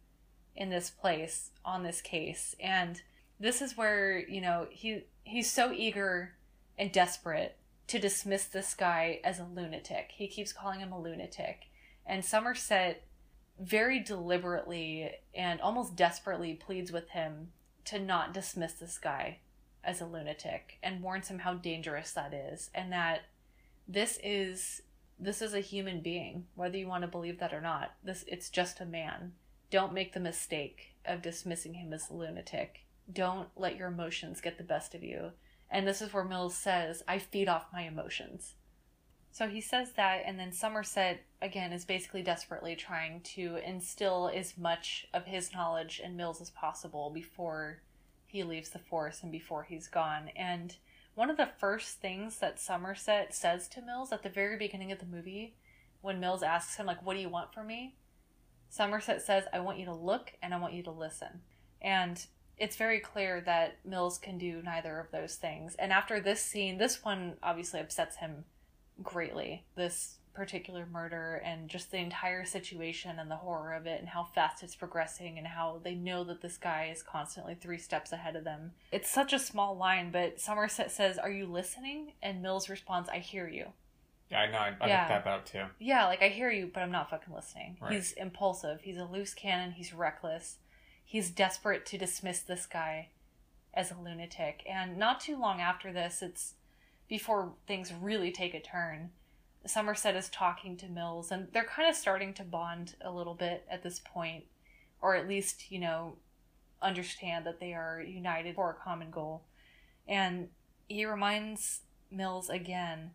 [0.56, 2.56] in this place on this case.
[2.60, 3.02] And
[3.40, 6.34] this is where, you know, he he's so eager
[6.78, 7.58] and desperate
[7.88, 10.12] to dismiss this guy as a lunatic.
[10.16, 11.68] He keeps calling him a lunatic.
[12.06, 13.04] And Somerset
[13.60, 17.52] very deliberately and almost desperately pleads with him
[17.86, 19.40] to not dismiss this guy
[19.84, 23.22] as a lunatic and warns him how dangerous that is and that
[23.88, 24.82] this is
[25.20, 28.50] this is a human being whether you want to believe that or not this it's
[28.50, 29.32] just a man
[29.72, 32.82] don't make the mistake of dismissing him as a lunatic
[33.12, 35.32] don't let your emotions get the best of you
[35.70, 38.54] and this is where Mills says, I feed off my emotions.
[39.32, 44.58] So he says that, and then Somerset, again, is basically desperately trying to instill as
[44.58, 47.82] much of his knowledge in Mills as possible before
[48.26, 50.32] he leaves the force and before he's gone.
[50.36, 50.76] And
[51.14, 55.00] one of the first things that Somerset says to Mills at the very beginning of
[55.00, 55.56] the movie,
[56.02, 57.96] when Mills asks him, like, what do you want from me?
[58.70, 61.42] Somerset says, I want you to look and I want you to listen.
[61.82, 62.26] And
[62.58, 65.76] it's very clear that Mills can do neither of those things.
[65.76, 68.46] And after this scene, this one obviously upsets him
[69.04, 69.64] greatly.
[69.76, 74.24] This particular murder and just the entire situation and the horror of it and how
[74.24, 78.36] fast it's progressing and how they know that this guy is constantly three steps ahead
[78.36, 78.72] of them.
[78.92, 82.14] It's such a small line, but Somerset says, Are you listening?
[82.22, 83.66] And Mills responds, I hear you.
[84.30, 84.58] Yeah, I know.
[84.60, 85.08] I, I Yeah.
[85.08, 85.64] that up too.
[85.80, 87.78] Yeah, like I hear you, but I'm not fucking listening.
[87.82, 87.94] Right.
[87.94, 88.82] He's impulsive.
[88.82, 89.72] He's a loose cannon.
[89.72, 90.58] He's reckless.
[91.10, 93.08] He's desperate to dismiss this guy
[93.74, 94.62] as a lunatic.
[94.70, 96.56] And not too long after this, it's
[97.08, 99.12] before things really take a turn.
[99.66, 103.66] Somerset is talking to Mills, and they're kind of starting to bond a little bit
[103.72, 104.44] at this point,
[105.02, 106.18] or at least, you know,
[106.82, 109.44] understand that they are united for a common goal.
[110.10, 110.50] And
[110.90, 113.12] he reminds Mills again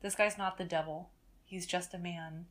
[0.00, 1.10] this guy's not the devil,
[1.44, 2.46] he's just a man.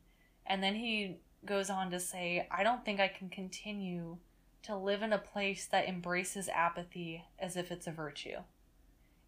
[0.46, 1.16] And then he
[1.46, 4.18] goes on to say, I don't think I can continue
[4.62, 8.38] to live in a place that embraces apathy as if it's a virtue.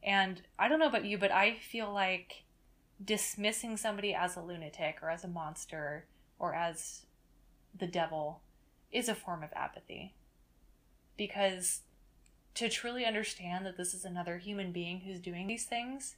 [0.03, 2.45] And I don't know about you, but I feel like
[3.03, 6.07] dismissing somebody as a lunatic or as a monster
[6.39, 7.07] or as
[7.77, 8.41] the devil
[8.93, 10.15] is a form of apathy.
[11.17, 11.81] Because
[12.55, 16.17] to truly understand that this is another human being who's doing these things,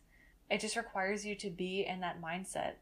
[0.51, 2.75] it just requires you to be in that mindset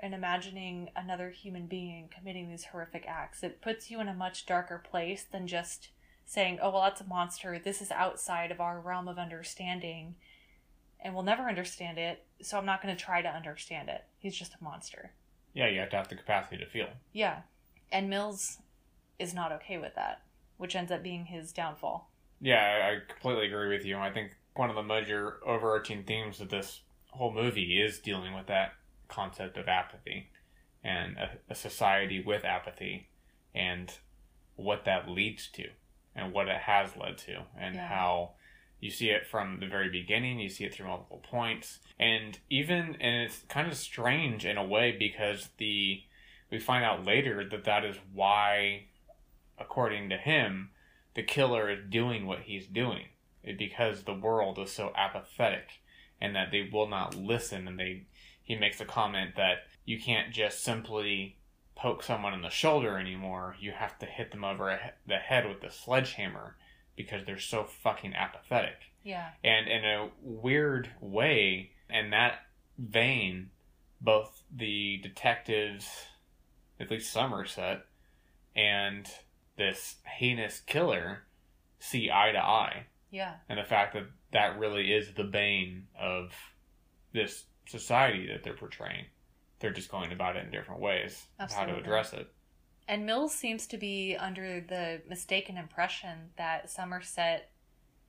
[0.00, 3.42] and imagining another human being committing these horrific acts.
[3.42, 5.88] It puts you in a much darker place than just
[6.24, 7.58] saying, oh, well, that's a monster.
[7.58, 10.14] This is outside of our realm of understanding,
[11.00, 14.04] and we'll never understand it, so I'm not going to try to understand it.
[14.18, 15.12] He's just a monster.
[15.54, 16.88] Yeah, you have to have the capacity to feel.
[17.12, 17.40] Yeah.
[17.90, 18.58] And Mills
[19.18, 20.22] is not okay with that,
[20.58, 22.10] which ends up being his downfall.
[22.40, 23.96] Yeah, I, completely agree with you.
[23.98, 28.46] I think one of the major overarching themes of this whole movie is dealing with
[28.46, 28.72] that
[29.08, 30.30] concept of apathy
[30.84, 33.08] and a, a society with apathy
[33.54, 33.94] and
[34.56, 35.64] what that leads to
[36.14, 37.88] and what it has led to and Yeah.
[37.88, 38.30] how
[38.80, 42.96] you see it from the very beginning you see it through multiple points and even
[43.00, 46.02] and it's kind of strange in a way because the
[46.50, 48.84] we find out later that that is why
[49.58, 50.70] according to him
[51.14, 53.06] the killer is doing what he's doing
[53.42, 55.80] It- because the world is so apathetic
[56.20, 58.04] and that they will not listen and they
[58.48, 61.36] he makes a comment that you can't just simply
[61.76, 65.62] poke someone in the shoulder anymore you have to hit them over the head with
[65.62, 66.56] a sledgehammer
[66.96, 69.28] because they're so fucking apathetic Yeah.
[69.44, 72.40] and in a weird way in that
[72.78, 73.50] vein
[74.00, 75.86] both the detectives
[76.80, 77.84] at least somerset
[78.56, 79.06] and
[79.56, 81.24] this heinous killer
[81.78, 83.34] see eye to eye Yeah.
[83.48, 86.32] and the fact that that really is the bane of
[87.12, 89.04] this society that they're portraying
[89.60, 92.28] they're just going about it in different ways of how to address it
[92.88, 97.50] And Mills seems to be under the mistaken impression that Somerset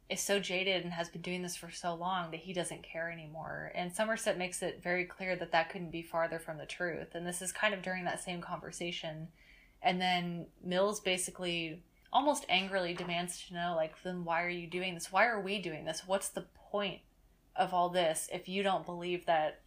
[0.10, 3.12] is so jaded and has been doing this for so long that he doesn't care
[3.12, 3.72] anymore.
[3.76, 7.14] And Somerset makes it very clear that that couldn't be farther from the truth.
[7.14, 9.28] And this is kind of during that same conversation.
[9.84, 14.96] And then Mills basically almost angrily demands to know, like, then why are you doing
[14.96, 15.12] this?
[15.12, 16.04] Why are we doing this?
[16.08, 17.02] What's the point
[17.56, 19.62] of all this if you don't believe that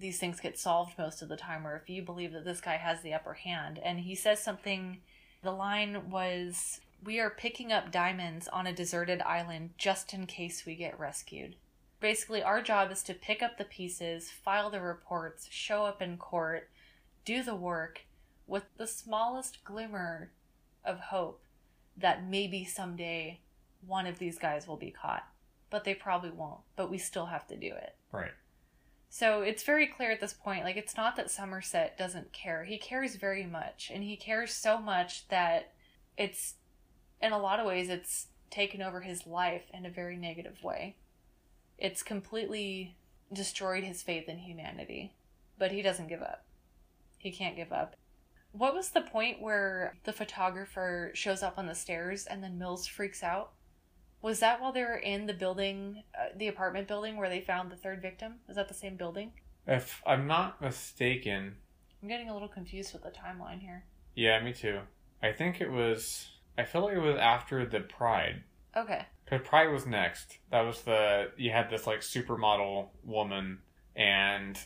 [0.00, 2.76] these things get solved most of the time or if you believe that this guy
[2.76, 4.98] has the upper hand and he says something
[5.42, 10.66] the line was we are picking up diamonds on a deserted island just in case
[10.66, 11.56] we get rescued.
[11.98, 16.16] Basically our job is to pick up the pieces file the reports show up in
[16.16, 16.68] court
[17.24, 18.02] do the work
[18.46, 20.30] with the smallest glimmer
[20.84, 21.42] of hope
[21.96, 23.38] that maybe someday
[23.86, 25.29] one of these guys will be caught
[25.70, 28.32] but they probably won't but we still have to do it right
[29.12, 32.62] so it's very clear at this point, like it's not that Somerset doesn't care.
[32.64, 35.72] He cares very much, and he cares so much that
[36.16, 36.54] it's,
[37.20, 40.96] in a lot of ways, it's taken over his life in a very negative way.
[41.76, 42.96] It's completely
[43.32, 45.12] destroyed his faith in humanity,
[45.58, 46.44] but he doesn't give up.
[47.18, 47.96] He can't give up.
[48.52, 52.86] What was the point where the photographer shows up on the stairs and then Mills
[52.86, 53.52] freaks out?
[54.22, 57.70] Was that while they were in the building, uh, the apartment building where they found
[57.70, 58.34] the third victim?
[58.48, 59.32] Is that the same building?
[59.66, 61.54] if i'm not mistaken
[62.02, 63.84] I'm getting a little confused with the timeline here.
[64.14, 64.80] yeah me too
[65.22, 68.42] i think it was i feel like it was after the pride
[68.76, 69.04] Okay.
[69.24, 70.38] Because Pride was next.
[70.52, 73.58] That was the you had this like supermodel woman,
[73.96, 74.56] and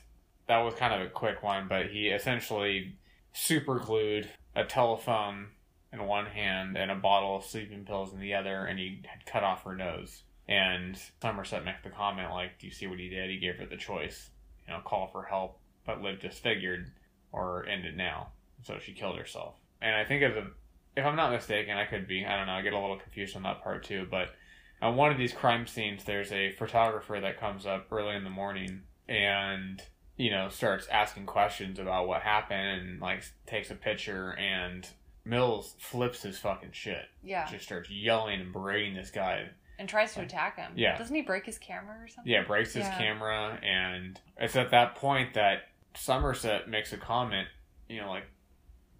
[0.46, 1.68] that was kind of a quick one.
[1.68, 2.98] But he essentially
[3.32, 5.48] super glued a telephone
[5.94, 9.24] in one hand and a bottle of sleeping pills in the other, and he had
[9.24, 10.24] cut off her nose.
[10.46, 13.30] And Somerset makes the comment like, "Do you see what he did?
[13.30, 14.30] He gave her the choice.
[14.66, 16.92] You know, call for help, but live disfigured,
[17.32, 18.32] or end it now."
[18.62, 19.54] So she killed herself.
[19.80, 20.50] And I think as a
[20.96, 22.24] if I'm not mistaken, I could be.
[22.24, 22.52] I don't know.
[22.52, 24.06] I get a little confused on that part too.
[24.10, 24.34] But
[24.82, 28.30] on one of these crime scenes, there's a photographer that comes up early in the
[28.30, 29.82] morning, and
[30.16, 34.88] you know, starts asking questions about what happened and like takes a picture and
[35.24, 37.06] Mills flips his fucking shit.
[37.22, 37.48] Yeah.
[37.50, 39.48] Just starts yelling and berating this guy.
[39.78, 40.72] And tries to attack him.
[40.76, 40.96] Yeah.
[40.98, 42.30] Doesn't he break his camera or something?
[42.32, 42.96] Yeah, breaks his Yeah.
[42.98, 47.48] camera and it's at that point that Somerset makes a comment,
[47.88, 48.26] you know, like,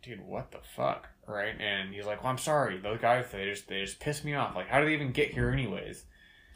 [0.02, 1.08] dude, what the fuck?
[1.26, 1.54] Right?
[1.60, 4.54] And he's like, Well, I'm sorry, those guys they just they just pissed me off.
[4.56, 6.04] Like, how did they even get here anyways?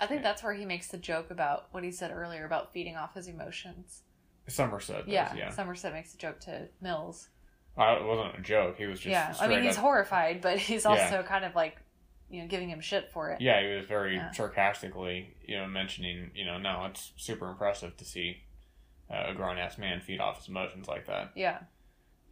[0.00, 2.96] I think that's where he makes the joke about what he said earlier about feeding
[2.96, 4.02] off his emotions.
[4.46, 5.34] Somerset does, Yeah.
[5.34, 5.50] yeah.
[5.50, 7.28] Somerset makes a joke to Mills.
[7.78, 8.76] It wasn't a joke.
[8.78, 9.34] He was just yeah.
[9.40, 10.90] I mean, he's up- horrified, but he's Yeah.
[10.90, 11.76] also kind of like,
[12.30, 13.40] you know, giving him shit for it.
[13.40, 14.30] Yeah, he was very Yeah.
[14.32, 18.42] sarcastically, you know, mentioning, you know, no, it's super impressive to see
[19.10, 21.30] uh, a grown ass man feed off his emotions like that.
[21.34, 21.60] Yeah.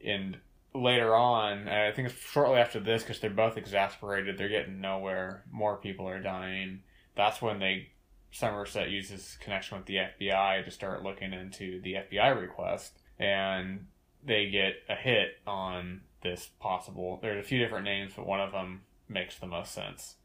[0.05, 0.39] And
[0.75, 5.45] later on, I think it's shortly after this, because they're both exasperated, they're getting nowhere,
[5.51, 6.83] more people are dying.
[7.15, 7.93] That's when they,
[8.31, 13.87] Somerset uses connection with the FBI to start looking into the FBI request, and
[14.27, 17.19] they get a hit on this possible.
[17.23, 20.17] There's a few different names, but one of them makes the most sense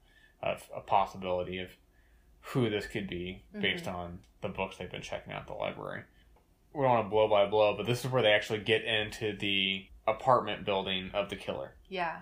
[0.41, 1.69] of a possibility of
[2.41, 3.61] who this could be mm-hmm.
[3.61, 6.01] based on the books they've been checking out at the library.
[6.73, 9.35] We don't want to blow by blow, but this is where they actually get into
[9.37, 12.21] the apartment building of the killer Yeah.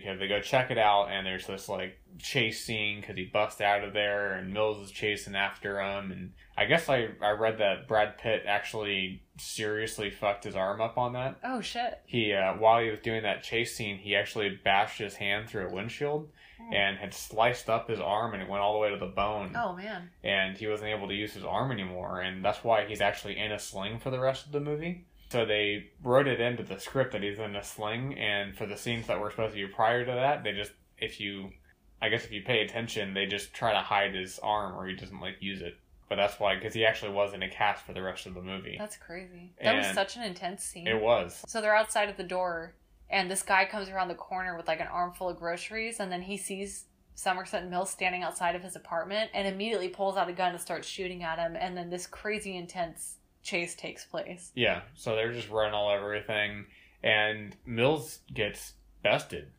[0.00, 3.60] Because they go check it out and there's this like chase scene because he busts
[3.60, 7.58] out of there and Mills is chasing after him and I guess I, I read
[7.58, 12.00] that Brad Pitt actually seriously fucked his arm up on that Oh shit.
[12.06, 15.68] he uh, while he was doing that chase scene he actually bashed his hand through
[15.68, 16.72] a windshield Hmm.
[16.72, 19.56] and had sliced up his arm and it went all the way to the bone
[19.56, 20.10] Oh man.
[20.22, 23.50] and he wasn't able to use his arm anymore and that's why he's actually in
[23.50, 27.10] a sling for the rest of the movie so they wrote it into the script
[27.12, 30.04] that he's in a sling and for the scenes that were supposed to be prior
[30.04, 31.50] to that they just if you
[32.00, 34.94] i guess if you pay attention they just try to hide his arm or he
[34.94, 35.74] doesn't like use it
[36.08, 38.42] but that's why because he actually was in a cast for the rest of the
[38.42, 39.52] movie That's crazy.
[39.60, 40.86] That was And such an intense scene.
[40.86, 42.74] it was So they're outside of the door,
[43.10, 46.22] and this guy comes around the corner with like an armful of groceries, and then
[46.22, 46.84] he sees
[47.16, 50.60] Somerset and Mills standing outside of his apartment and immediately pulls out a gun and
[50.60, 54.50] starts shooting at him, and then this crazy intense chase takes place.
[54.54, 56.66] Yeah, so they're just running all over everything,
[57.02, 58.72] and Mills gets
[59.02, 59.52] bested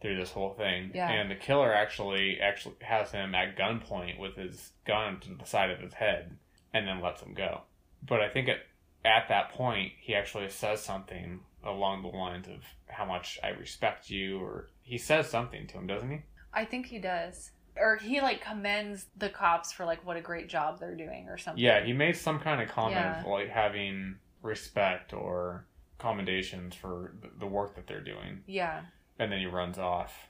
[0.00, 0.90] through this whole thing.
[0.94, 1.10] Yeah.
[1.10, 5.70] And the killer actually actually has him at gunpoint with his gun to the side
[5.70, 6.36] of his head,
[6.74, 7.62] and then lets him go.
[8.02, 8.58] But I think at
[9.04, 14.10] at that point he actually says something along the lines of how much I respect
[14.10, 16.22] you, or he says something to him, doesn't he?
[16.52, 17.50] I think he does.
[17.78, 21.36] Or he like commends the cops for like what a great job they're doing or
[21.38, 21.62] something.
[21.62, 23.20] Yeah, he made some kind of comment Yeah.
[23.20, 25.66] of like having respect or
[25.98, 28.42] commendations for the work that they're doing.
[28.46, 28.82] Yeah.
[29.18, 30.28] and then he runs off.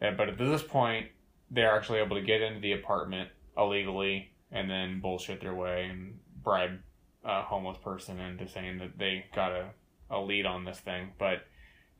[0.00, 1.08] And, but at this point,
[1.50, 6.18] they're actually able to get into the apartment illegally and then bullshit their way and
[6.42, 6.78] bribe
[7.24, 9.70] a homeless person into saying that they got a,
[10.10, 11.10] a lead on this thing.
[11.18, 11.38] But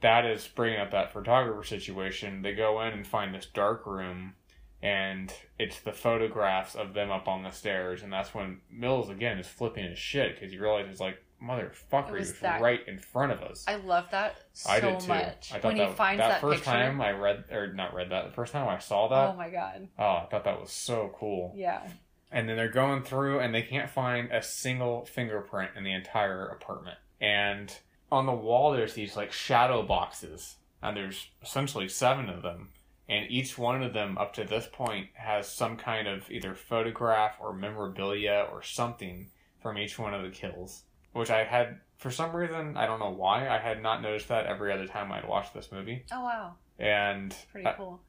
[0.03, 2.43] that is bringing up that photographer situation.
[2.43, 4.35] They go in and find this dark room,
[4.83, 8.03] and it's the photographs of them up on the stairs.
[8.03, 12.13] And that's when Mills, again, is flipping his shit because he realizes, like, motherfucker, It
[12.13, 13.65] was he was that- right in front of us.
[13.69, 15.09] I love that so I did too.
[15.09, 15.53] much.
[15.53, 16.71] I thought when that, he finds that, that, first picture.
[16.71, 19.35] time I read or not read that the first time I saw that.
[19.35, 19.89] oh my god.
[19.99, 21.53] Oh, I thought that was so cool.
[21.57, 21.81] Yeah.
[22.33, 26.47] And then they're going through and they can't find a single fingerprint in the entire
[26.47, 26.99] apartment.
[27.21, 27.75] And
[28.13, 32.69] on the wall there's these like shadow boxes, and there's essentially seven of them.
[33.11, 37.37] And each one of them up to this point has some kind of either photograph
[37.41, 39.31] or memorabilia or something
[39.61, 40.85] from each one of the kills.
[41.13, 44.47] Which I had for some reason, I don't know why, I had not noticed that
[44.47, 46.05] every other time I'd watched this movie.
[46.13, 46.55] Oh wow.
[46.79, 48.01] And Pretty uh, cool.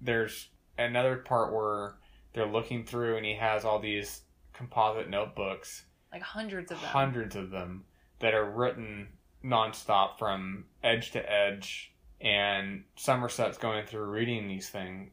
[0.00, 0.48] there's
[0.78, 1.96] another part where
[2.32, 4.22] they're looking through and he has all these
[4.54, 6.88] composite notebooks, Like hundreds of them.
[6.88, 7.84] hundreds of them,
[8.20, 9.08] that are written
[9.44, 11.92] nonstop from edge to edge.
[12.26, 15.10] And Somerset's going through reading these things,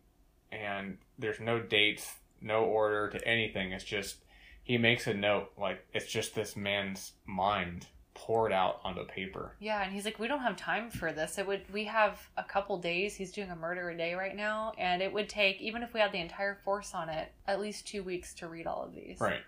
[0.51, 2.11] and there's no dates,
[2.41, 3.72] no order to anything.
[3.72, 4.18] It's just
[4.64, 7.86] he makes a note, like it's just this man's mind
[8.16, 9.55] poured out onto paper.
[9.59, 11.38] Yeah, and he's like, we don't have time for this.
[11.38, 11.61] It would.
[11.72, 13.16] We have a couple days.
[13.16, 15.99] He's doing a murder a day right now, and it would take even if we
[15.99, 19.20] had the entire force on it, at least two weeks to read all of these.
[19.20, 19.41] Right.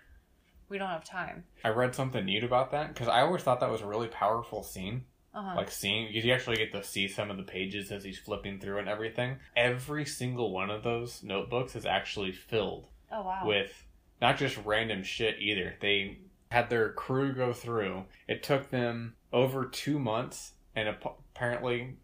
[0.68, 1.42] We don't have time.
[1.64, 4.62] I read something neat about that because I always thought that was a really powerful
[4.62, 5.04] scene.
[5.36, 5.56] Uh huh.
[5.56, 8.58] like seeing because you actually get to see some of the pages as he's flipping
[8.58, 13.42] through and everything every single one of those notebooks is actually filled oh wow.
[13.44, 13.84] with
[14.22, 16.16] not just random shit either they
[16.50, 21.96] had their crew go through it took them over two months and ap- apparently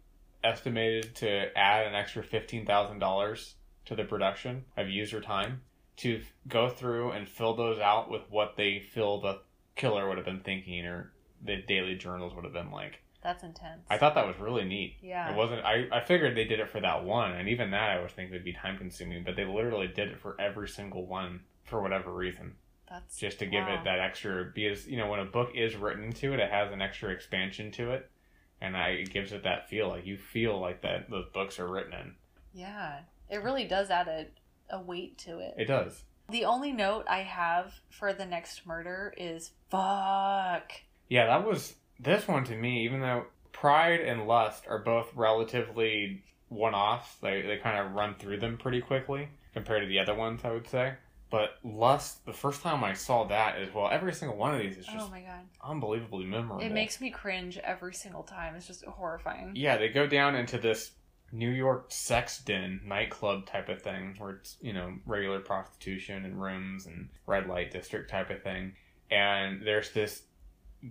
[0.43, 3.53] estimated to add an extra $15000
[3.85, 5.61] to the production of user time
[5.97, 9.39] to go through and fill those out with what they feel the
[9.75, 11.11] killer would have been thinking or
[11.43, 12.99] the daily journals would have been like.
[13.23, 13.85] That's intense.
[13.89, 14.97] I thought that was really neat.
[15.01, 15.31] Yeah.
[15.31, 15.63] It wasn't.
[15.63, 18.31] I, I figured they did it for that one, and even that I would think
[18.31, 19.23] would be time consuming.
[19.23, 22.55] But they literally did it for every single one for whatever reason,
[22.89, 23.75] That's just to give wow.
[23.75, 24.51] it that extra.
[24.53, 27.71] Because you know, when a book is written to it, it has an extra expansion
[27.71, 28.11] to it,
[28.59, 29.87] and I, it gives it that feel.
[29.87, 32.15] Like you feel like that those books are written in.
[32.53, 32.99] Yeah.
[33.29, 34.27] It really does add a,
[34.69, 35.55] a weight to it.
[35.57, 36.03] It does.
[36.29, 40.71] The only note I have for the next murder is fuck.
[41.09, 42.83] Yeah, that was this one to me.
[42.83, 48.37] Even though Pride and Lust are both relatively one-offs, they they kind of run through
[48.39, 50.41] them pretty quickly compared to the other ones.
[50.43, 50.93] I would say.
[51.29, 54.77] But Lust, the first time I saw that as well, every single one of these
[54.77, 55.39] is oh just Oh my god.
[55.63, 56.63] unbelievably memorable.
[56.63, 58.53] It makes me cringe every single time.
[58.55, 59.53] It's just horrifying.
[59.55, 60.91] yeah, they go down into this
[61.31, 66.39] New York sex den nightclub type of thing, where it's you know regular prostitution and
[66.39, 68.73] rooms and red light district type of thing,
[69.09, 70.21] and there's this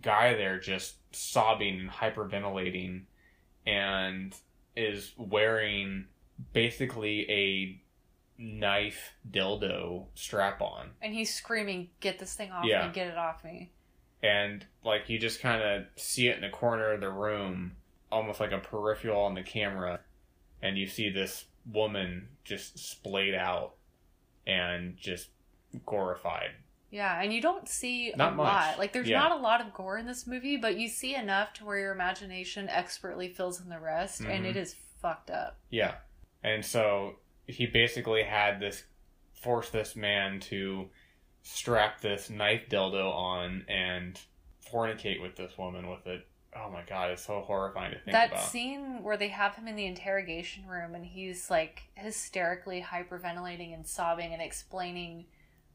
[0.01, 3.03] guy there just sobbing and hyperventilating,
[3.67, 4.35] and
[4.77, 6.07] is wearing
[6.53, 7.81] basically a
[8.39, 12.87] knife dildo strap on And he's screaming, "Get this thing off Yeah.
[12.87, 12.93] me!
[12.93, 13.71] Get it off me!"
[14.23, 17.77] and like you just kind of see it in the corner of the room
[18.11, 20.01] almost like a peripheral on the camera
[20.61, 23.75] and you see this woman just splayed out
[24.47, 25.29] and just
[25.87, 26.51] glorified
[26.93, 28.45] Yeah, and you don't see Not a much.
[28.47, 28.79] lot.
[28.79, 29.19] Like, there's Yeah.
[29.19, 31.93] not a lot of gore in this movie, but you see enough to where your
[31.93, 34.51] imagination expertly fills in the rest, and Mhm.
[34.51, 35.59] it is fucked up.
[35.71, 35.97] yeah
[36.45, 37.17] and so
[37.49, 38.85] he basically had this
[39.33, 40.89] force this man to
[41.43, 44.21] strap this knife dildo on and
[44.71, 46.25] fornicate with this woman with it
[46.55, 49.67] oh my god it's so horrifying to think that about scene where they have him
[49.67, 55.25] in the interrogation room and he's like hysterically hyperventilating and sobbing and explaining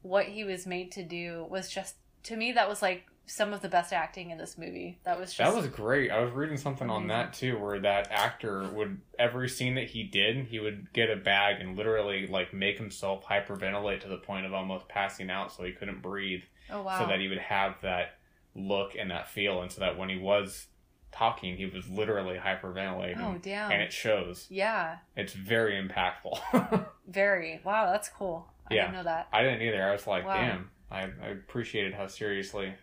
[0.08, 3.62] what he was made to do was just to me that was like some of
[3.62, 5.00] the best acting in this movie.
[5.04, 6.10] That was just That was great.
[6.12, 10.04] I was reading something on that too, where that actor would every scene that he
[10.04, 14.46] did, he would get a bag and literally like make himself hyperventilate to the point
[14.46, 17.00] of almost passing out, so he couldn't breathe, oh wow.
[17.00, 18.18] so that he would have that
[18.56, 20.68] look and that feel, and so that when he was
[21.12, 23.72] talking, he was literally hyperventilating, oh damn.
[23.72, 24.48] and it shows.
[24.50, 26.88] yeah, It's very impactful.
[27.08, 27.60] very.
[27.66, 28.48] Wow, that's cool.
[28.70, 28.82] I Yeah.
[28.84, 29.28] didn't know that.
[29.34, 29.84] I didn't either.
[29.84, 30.34] I was like, Wow.
[30.34, 30.72] damn.
[30.90, 32.74] I, I appreciated how seriously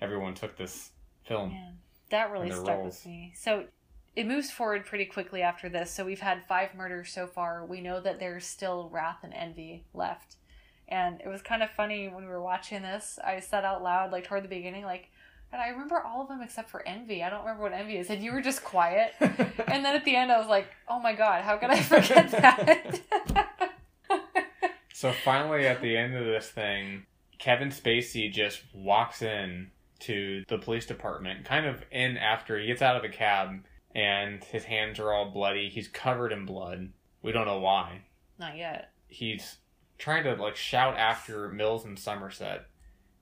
[0.00, 0.90] everyone took this
[1.24, 1.56] film.
[2.10, 2.94] That really stuck roles.
[3.04, 3.32] with me.
[3.36, 3.64] So
[4.16, 5.90] it moves forward pretty quickly after this.
[5.90, 7.64] So we've had five murders so far.
[7.66, 10.36] We know that there's still wrath and envy left.
[10.88, 13.18] And it was kind of funny when we were watching this.
[13.24, 15.10] I said out loud, like toward the beginning, like,
[15.52, 17.22] and I remember all of them except for envy.
[17.22, 18.08] I don't remember what envy is.
[18.08, 19.12] And you were just quiet.
[19.68, 22.30] And then at the end, I was like, oh my god, how could I forget
[22.30, 23.00] that?
[24.98, 27.06] So finally, at the end of this thing,
[27.38, 29.70] Kevin Spacey just walks in
[30.00, 33.60] to the police department, kind of in after he gets out of the cab,
[33.94, 35.68] and his hands are all bloody.
[35.68, 36.90] He's covered in blood.
[37.22, 38.06] We don't know why.
[38.40, 38.90] Not yet.
[39.06, 39.58] He's
[39.98, 42.66] trying to like shout after Mills and Somerset,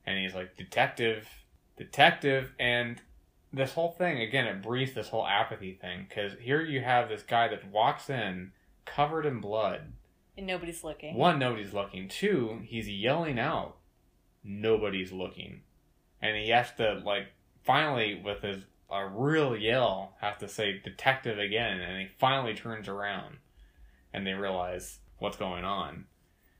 [0.07, 1.29] and he's like, "Detective,
[1.77, 3.03] detective!" And
[3.53, 7.22] this whole thing again, it breathes this whole apathy thing because here you have this
[7.22, 8.53] guy that walks in
[8.87, 9.93] covered in blood.
[10.37, 11.14] And nobody's looking.
[11.14, 12.09] One, nobody's looking.
[12.09, 13.76] Two, he's yelling out,
[14.45, 15.62] nobody's looking.
[16.20, 17.28] And he has to, like,
[17.64, 21.80] finally, with his a real yell, have to say detective again.
[21.80, 23.37] And he finally turns around
[24.12, 26.05] and they realize what's going on.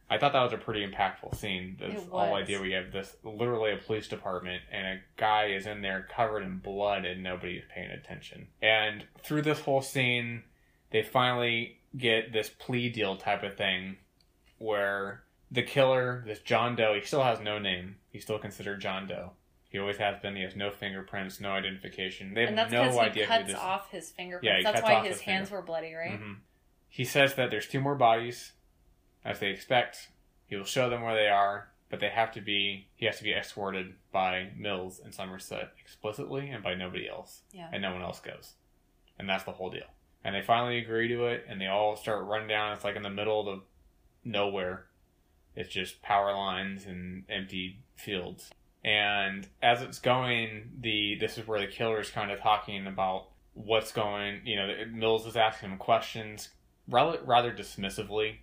[0.09, 1.77] I thought that was a pretty impactful scene.
[1.79, 5.67] The It whole idea we have this literally a police department and a guy is
[5.67, 8.47] in there covered in blood and nobody's paying attention.
[8.63, 10.45] And through this whole scene,
[10.91, 13.97] they finally get this plea deal type of thing
[14.59, 17.97] where the killer, this John Doe, he still has no name.
[18.11, 19.33] He's still considered John Doe.
[19.69, 20.37] He always has been.
[20.37, 22.35] He has no fingerprints, no identification.
[22.35, 24.45] They have and that's no because idea he who cuts off his fingerprints.
[24.47, 26.21] Yeah, he that's why his his hands finger- were bloody, right?
[26.21, 26.37] Mhm.
[26.89, 28.53] He says that there's two more bodies,
[29.25, 30.09] as they expect.
[30.47, 32.89] He will show them where they are, but they have to be.
[32.95, 37.69] He has to be escorted by Mills and Somerset explicitly, and by nobody else, Yeah.
[37.73, 38.55] and no one else goes.
[39.19, 39.89] And that's the whole deal.
[40.25, 42.73] And they finally agree to it, and they all start running down.
[42.73, 43.63] It's like in the middle of the
[44.25, 44.87] nowhere.
[45.55, 48.51] It's just power lines and empty fields.
[48.85, 53.29] And as it's going, the this is where the killer is kind of talking about
[53.55, 54.43] what's going.
[54.45, 56.51] You know, Mills is asking him questions
[56.89, 58.37] rather rather dismissively,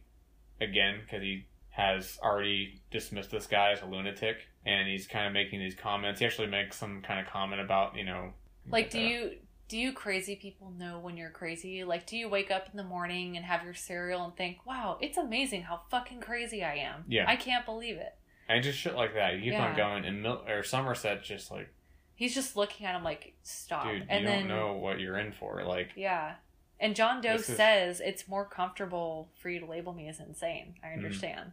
[0.59, 5.33] again because he has already dismissed this guy as a lunatic, and he's kind of
[5.33, 6.19] making these comments.
[6.19, 8.33] He actually makes some kind of comment about you know,
[8.69, 9.31] Like, do you
[9.73, 11.83] do you crazy people know when you're crazy?
[11.83, 14.99] Like, do you wake up in the morning and have your cereal and think, "Wow,
[15.01, 17.05] it's amazing how fucking crazy I am.
[17.07, 17.25] Yeah.
[17.27, 18.15] I can't believe it."
[18.47, 19.33] And just shit like that.
[19.39, 21.73] You keep on going, and Mil- or Somerset's just like,
[22.13, 23.85] He's just looking at him like, stop.
[23.85, 25.63] dude, you and don't then, know what you're in for.
[25.65, 26.35] Like, yeah.
[26.79, 30.75] And John Doe is- says it's more comfortable for you to label me as insane.
[30.77, 30.85] Mm-hmm.
[30.85, 31.51] I understand.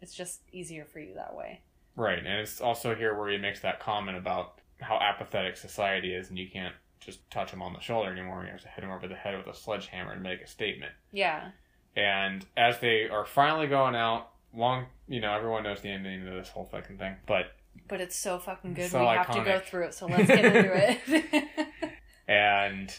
[0.00, 1.62] It's just easier for you that way.
[1.96, 2.18] right.
[2.20, 6.38] And it's also here where he makes that comment about how apathetic society is, and
[6.38, 8.44] you can't just touch him on the shoulder anymore.
[8.44, 10.92] You have to hit him over the head with a sledgehammer and make a statement.
[11.12, 11.50] Yeah.
[11.96, 16.34] And as they are finally going out, long, you know, everyone knows the ending of
[16.34, 17.52] this whole fucking thing, but
[17.88, 18.90] But it's so fucking good.
[18.90, 21.68] So we have to go through it, so let's get into it.
[22.28, 22.94] And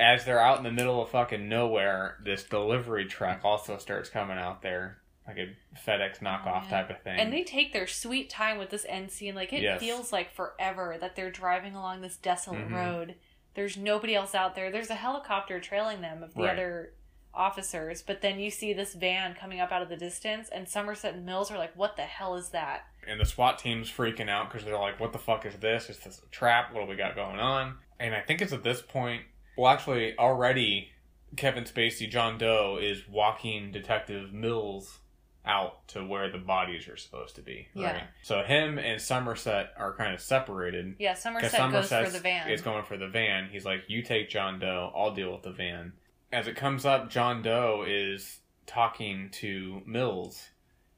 [0.00, 4.36] as they're out in the middle of fucking nowhere, this delivery truck also starts coming
[4.38, 5.54] out there, like a
[5.88, 6.70] FedEx knockoff yeah.
[6.70, 7.18] type of thing.
[7.20, 9.34] and they take their sweet time with this end scene.
[9.36, 9.78] Like, it Yes.
[9.80, 12.74] feels like forever that they're driving along this desolate Mhm.
[12.74, 13.14] road.
[13.54, 14.70] There's nobody else out there.
[14.70, 16.52] There's a helicopter trailing them of the Right.
[16.52, 16.92] other
[17.34, 21.14] officers, but then you see this van coming up out of the distance, and Somerset
[21.14, 22.84] and Mills are like, what the hell is that?
[23.04, 25.90] and the SWAT team's freaking out because they're like, "What the fuck is this?
[25.90, 26.72] Is this a trap?
[26.72, 29.22] What do we got going on?" And I think it's at this point.
[29.56, 30.92] Well, actually, already
[31.36, 35.00] Kevin Spacey, John Doe, is walking Detective Mills
[35.44, 37.66] out to where the bodies are supposed to be.
[37.74, 37.92] Yeah.
[37.92, 38.02] Right.
[38.22, 40.94] So him and Somerset are kind of separated.
[40.98, 42.50] Yeah, Somerset goes for the van.
[42.50, 43.48] is going for the van.
[43.50, 44.92] He's like, "You take John Doe.
[44.94, 45.94] I'll deal with the van."
[46.32, 50.50] As it comes up, John Doe is talking to Mills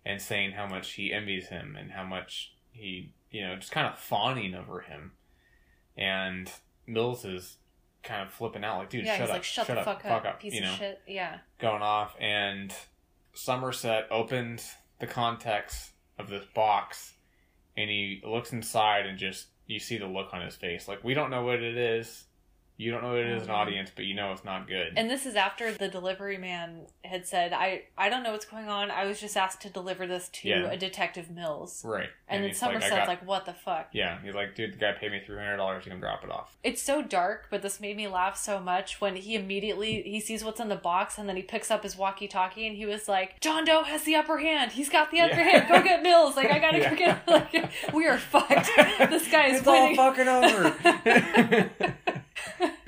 [0.05, 3.86] and saying how much he envies him and how much he, you know, just kind
[3.86, 5.12] of fawning over him.
[5.97, 6.51] And
[6.86, 7.57] Mills is
[8.03, 10.03] kind of flipping out, like, "Dude, yeah, shut he's up, like, shut, shut the up,
[10.03, 11.01] fuck up, piece you of know, shit.
[11.07, 11.38] Yeah.
[11.59, 12.74] going off." And
[13.35, 17.14] Somerset opens the context of this box,
[17.76, 21.14] and he looks inside, and just you see the look on his face, like, "We
[21.14, 22.26] don't know what it is."
[22.77, 23.53] You don't know it is, an Mhm.
[23.55, 24.95] audience, but you know it's not good.
[24.97, 28.68] And this is after the delivery man had said, "I I don't know what's going
[28.68, 28.91] on.
[28.91, 30.70] I was just asked to deliver this to Yeah.
[30.70, 32.09] a detective Mills." right.
[32.29, 34.79] And, then he's like, Somerset's got- like, "What the fuck?" yeah, he's like, dude, the
[34.79, 36.57] guy paid me three hundred dollars to come drop it off.
[36.64, 40.43] It's so dark, but this made me laugh so much when he immediately he sees
[40.43, 43.39] what's in the box and then he picks up his walkie-talkie and he was like,
[43.41, 44.72] "John Doe has the upper hand.
[44.72, 45.59] He's got the upper Yeah.
[45.61, 45.68] hand.
[45.68, 46.37] Go get Mills.
[46.37, 46.91] Like I gotta Yeah.
[46.91, 47.29] go get.
[47.29, 48.68] Like we are fucked.
[49.11, 51.93] this guy is it's all fucking over.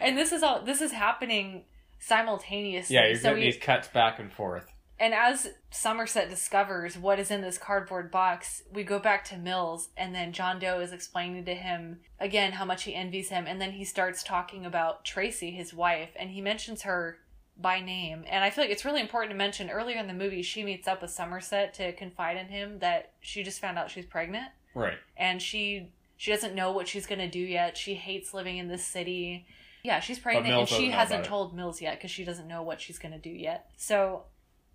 [0.07, 1.65] and this is all this is happening
[1.99, 2.95] simultaneously.
[2.95, 4.73] yeah, you're so getting he- these cuts back and forth.
[4.99, 9.91] And as Somerset discovers what is in this cardboard box, we go back to Mills,
[9.95, 13.61] and then John Doe is explaining to him again how much he envies him, and
[13.61, 17.19] then he starts talking about Tracy, his wife, and he mentions her
[17.59, 18.25] by name.
[18.27, 20.89] And I feel like it's really important to mention earlier in the movie, she meets
[20.89, 24.97] up with Somerset to confide in him that she just found out she's pregnant, Right.
[25.19, 27.77] and she she doesn't know what she's gonna do yet.
[27.77, 29.47] She hates living in this city.
[29.87, 32.99] Yeah, she's pregnant, and she hasn't told Mills yet because she doesn't know what she's
[32.99, 33.71] gonna do yet.
[33.77, 34.25] So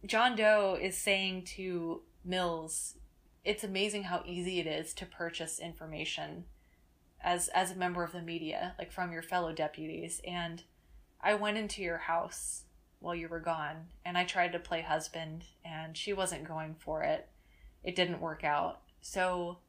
[0.05, 2.95] John Doe is saying to Mills,
[3.43, 6.45] "It's amazing how easy it is to purchase information
[7.19, 10.21] as as a member of the media, like from your fellow deputies.
[10.25, 10.63] And
[11.19, 12.63] I went into your house
[12.99, 17.03] while you were gone, and I tried to play husband, and she wasn't going for
[17.03, 17.27] it.
[17.83, 18.81] It didn't work out.
[19.01, 19.59] So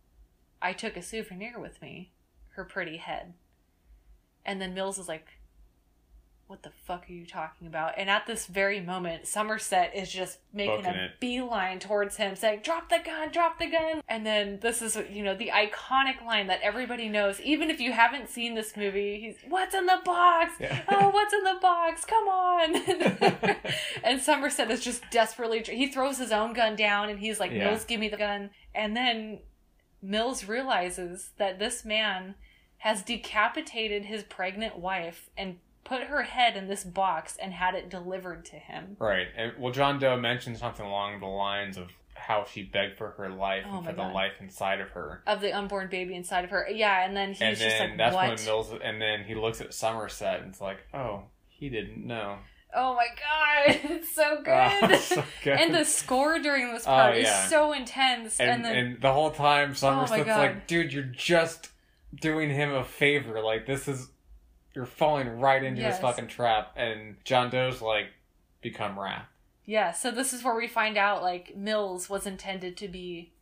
[0.60, 2.12] I took a souvenir with me,
[2.50, 3.34] her pretty head."
[4.44, 5.26] And then Mills is like,
[6.52, 7.94] what the fuck are you talking about?
[7.96, 11.10] And at this very moment, Somerset is just making a it.
[11.18, 14.02] beeline towards him, saying, Drop the gun, drop the gun.
[14.06, 17.40] And then this is, you know, the iconic line that everybody knows.
[17.40, 20.52] Even if you haven't seen this movie, he's, What's in the box?
[20.60, 20.82] Yeah.
[20.90, 22.04] Oh, what's in the box?
[22.04, 22.76] Come on.
[24.04, 27.70] and Somerset is just desperately, he throws his own gun down and he's like, Yeah.
[27.70, 28.50] Mills, give me the gun.
[28.74, 29.38] And then
[30.02, 32.34] Mills realizes that this man
[32.82, 37.88] has decapitated his pregnant wife and put her head in this box and had it
[37.88, 38.96] delivered to him.
[38.98, 39.26] Right.
[39.36, 43.28] And well, John Doe mentioned something along the lines of how she begged for her
[43.30, 45.22] life Oh and for the life inside of her.
[45.26, 46.68] Of the unborn baby inside of her.
[46.70, 48.28] Yeah, and then he's and just then like, that's What?
[48.36, 48.72] when Mills.
[48.82, 52.38] And then he looks at Somerset and it's like, oh, he didn't know.
[52.74, 54.78] oh my god, it's so good.
[54.82, 55.58] Oh, so good.
[55.58, 57.44] And the score during this Oh, part yeah.
[57.44, 58.38] is so intense.
[58.40, 60.38] And, and, then and the whole time oh Somerset's God.
[60.38, 61.70] like, dude, you're just
[62.14, 63.40] doing him a favor.
[63.42, 64.08] Like this is
[64.74, 65.94] you're falling right into Yes.
[65.94, 66.72] this fucking trap.
[66.76, 68.06] And John Doe's like,
[68.62, 69.26] become Wrath.
[69.64, 73.32] yeah, so this is where we find out like Mills was intended to be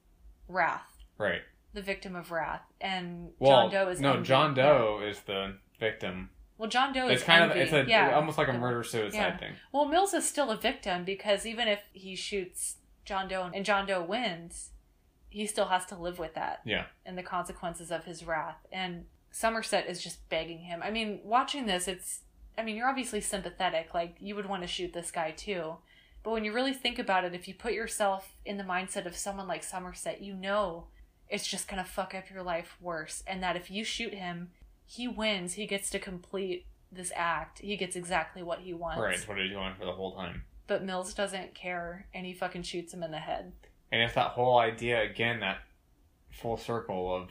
[0.48, 1.42] Wrath, Right.
[1.72, 4.12] the victim of Wrath, and Well, John Doe is no.
[4.14, 4.26] envy.
[4.26, 4.62] John Yeah.
[4.64, 6.30] Doe is the victim.
[6.58, 8.14] Well, John Doe It's is kind of it's a yeah.
[8.14, 9.36] almost like a murder suicide Yeah.
[9.36, 9.52] thing.
[9.72, 13.86] Well, Mills is still a victim because even if he shoots John Doe and John
[13.86, 14.70] Doe wins,
[15.30, 16.86] he still has to live with that Yeah.
[17.06, 18.66] and the consequences of his wrath.
[18.70, 20.80] And Somerset is just begging him.
[20.82, 22.20] I mean, watching this, it's.
[22.58, 23.94] I mean, you're obviously sympathetic.
[23.94, 25.76] Like, you would want to shoot this guy too.
[26.22, 29.16] But when you really think about it, if you put yourself in the mindset of
[29.16, 30.88] someone like Somerset, you know
[31.30, 33.22] it's just gonna fuck up your life worse.
[33.26, 34.50] And that if you shoot him,
[34.84, 35.54] he wins.
[35.54, 37.60] He gets to complete this act.
[37.60, 39.00] He gets exactly what he wants.
[39.00, 40.42] Right, what he's going for the whole time.
[40.66, 43.52] But Mills doesn't care, and he fucking shoots him in the head.
[43.92, 45.58] And it's that whole idea again, that
[46.30, 47.30] full circle of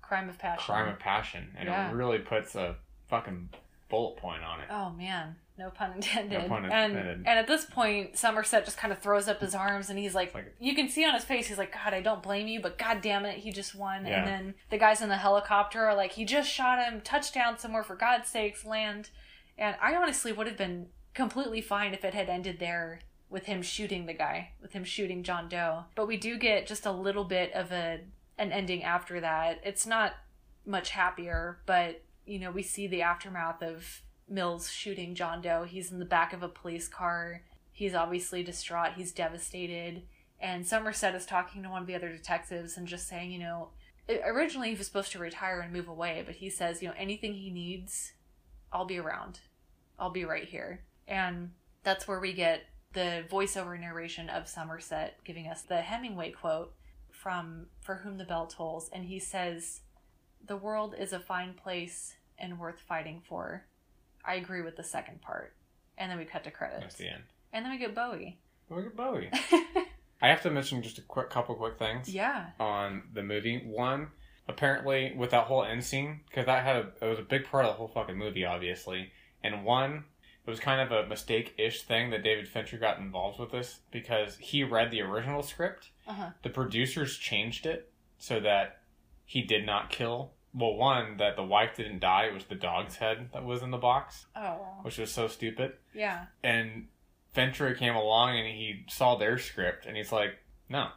[0.00, 0.64] Crime of passion.
[0.64, 1.90] crime of passion, and Yeah.
[1.90, 2.76] it really puts a
[3.08, 3.50] fucking
[3.88, 4.66] bullet point on it.
[4.70, 6.42] Oh man, no pun intended.
[6.42, 7.16] No pun And intended.
[7.26, 10.34] and at this point, Somerset just kind of throws up his arms and he's like,
[10.34, 12.78] like- you can see on his face, he's like, God, I don't blame you, but
[12.78, 14.06] God damn it, he just won.
[14.06, 14.18] Yeah.
[14.20, 17.82] And then the guys in the helicopter are like, he just shot him, touchdown somewhere
[17.82, 19.10] for God's sakes, land.
[19.58, 23.00] And I honestly would have been completely fine if it had ended there
[23.32, 25.84] with him shooting the guy, with him shooting John Doe.
[25.96, 28.00] But we do get just a little bit of a
[28.38, 29.60] an ending after that.
[29.64, 30.12] It's not
[30.64, 35.64] much happier, but you know, we see the aftermath of Mills shooting John Doe.
[35.64, 37.42] He's in the back of a police car.
[37.72, 38.92] He's obviously distraught.
[38.96, 40.02] He's devastated.
[40.38, 43.68] And Somerset is talking to one of the other detectives and just saying, you know,
[44.24, 47.34] originally he was supposed to retire and move away, but he says, you know, anything
[47.34, 48.12] he needs,
[48.72, 49.40] I'll be around.
[49.98, 50.82] I'll be right here.
[51.06, 51.52] And
[51.82, 52.62] that's where we get
[52.92, 56.74] the voiceover narration of Somerset giving us the Hemingway quote
[57.10, 58.90] from For Whom the Bell Tolls.
[58.92, 59.80] And he says,
[60.46, 63.64] The world is a fine place and worth fighting for.
[64.24, 65.54] I agree with the second part.
[65.98, 66.82] And then we cut to credits.
[66.82, 67.22] That's the end.
[67.52, 68.38] And then we get Bowie.
[68.70, 69.30] Look at Bowie.
[70.22, 72.50] I have to mention just a quick couple quick things yeah.
[72.58, 73.62] on the movie.
[73.66, 74.08] One,
[74.48, 77.64] apparently with that whole end scene, because that had a it was a big part
[77.66, 79.10] of the whole fucking movie, obviously.
[79.42, 80.04] And one,
[80.46, 84.36] it was kind of a mistake-ish thing that David Fincher got involved with this because
[84.38, 85.90] he read the original script.
[86.06, 86.30] Uh huh.
[86.42, 88.80] The producers changed it so that
[89.24, 90.32] he did not kill.
[90.54, 93.70] Well, one that the wife didn't die; it was the dog's head that was in
[93.70, 94.58] the box, Oh.
[94.82, 95.72] which was so stupid.
[95.94, 96.26] Yeah.
[96.42, 96.88] And
[97.32, 100.32] Fincher came along and he saw their script and he's like,
[100.68, 100.88] "No,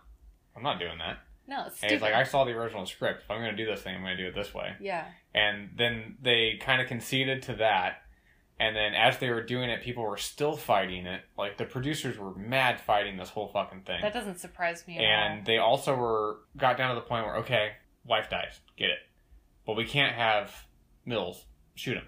[0.56, 1.84] I'm not doing that." No, it's stupid.
[1.84, 3.22] And he's like, "I saw the original script.
[3.24, 5.06] If I'm going to do this thing, I'm going to do it this way." yeah.
[5.34, 8.02] And then they kind of conceded to that.
[8.60, 11.22] And then as they were doing it, people were still fighting it.
[11.38, 14.00] Like the producers were mad fighting this whole fucking thing.
[14.02, 17.38] That doesn't surprise me at and they also were got down to the point where
[17.38, 17.74] okay,
[18.06, 19.00] wife dies, get it,
[19.66, 20.54] but we can't have
[21.06, 21.46] Mills
[21.76, 22.08] shoot him.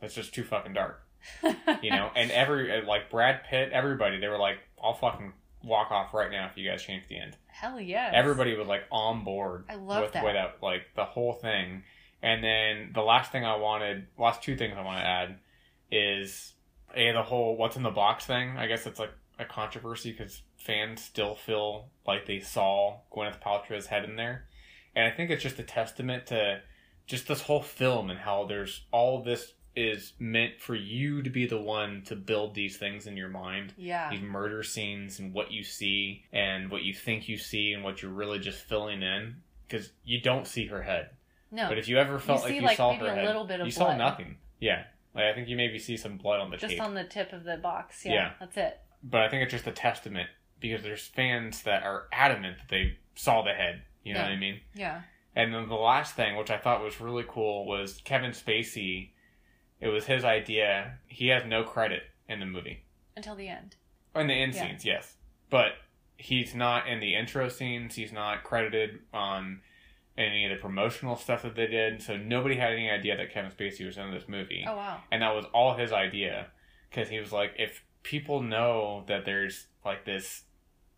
[0.00, 1.02] That's just too fucking dark,
[1.82, 2.10] you know.
[2.14, 5.32] and every uh, like Brad Pitt, everybody, they were like, I'll fucking
[5.62, 7.36] walk off right now if you guys change the end.
[7.48, 8.10] Hell yeah!
[8.14, 9.64] Everybody was like on board.
[9.68, 10.20] I love with that.
[10.20, 11.82] the way that like the whole thing.
[12.22, 15.38] And then the last thing I wanted, last two things I want to add,
[15.90, 16.54] is
[16.94, 18.56] a the whole what's in the box thing.
[18.56, 23.86] I guess it's like a controversy because fans still feel like they saw Gwyneth Paltrow's
[23.86, 24.46] head in there,
[24.94, 26.60] and I think it's just a testament to
[27.06, 31.46] just this whole film and how there's all this is meant for you to be
[31.46, 34.10] the one to build these things in your mind Yeah.
[34.10, 38.02] these murder scenes and what you see and what you think you see and what
[38.02, 39.36] you're really just filling in
[39.68, 41.10] because you don't see her head.
[41.52, 41.68] No.
[41.68, 43.44] But if you ever felt You like see, you like, saw her a head, little
[43.44, 44.36] bit of you saw nothing.
[44.58, 44.84] Yeah,
[45.14, 47.32] like I think you maybe see some blood on the just tape, on the tip
[47.32, 48.04] of the box.
[48.04, 48.12] Yeah.
[48.12, 48.30] Yeah.
[48.40, 48.80] That's it.
[49.02, 50.28] but I think it's just a testament
[50.60, 53.82] because there's fans that are adamant that they saw the head.
[54.04, 54.26] You know Yeah.
[54.26, 54.60] what I mean?
[54.74, 55.00] Yeah.
[55.36, 59.10] And then the last thing, which I thought was really cool, was Kevin Spacey.
[59.80, 60.98] It was his idea.
[61.06, 62.84] He has no credit in the movie.
[63.16, 63.76] Until the end.
[64.14, 64.66] In the end Yeah.
[64.66, 65.16] scenes, yes.
[65.48, 65.72] But
[66.16, 67.94] he's not in the intro scenes.
[67.94, 69.62] He's not credited on
[70.18, 72.02] any of the promotional stuff that they did.
[72.02, 74.64] So nobody had any idea that Kevin Spacey was in this movie.
[74.66, 74.98] Oh wow.
[75.10, 76.48] And that was all his idea.
[76.90, 80.42] Because he was like, if people know that there's like this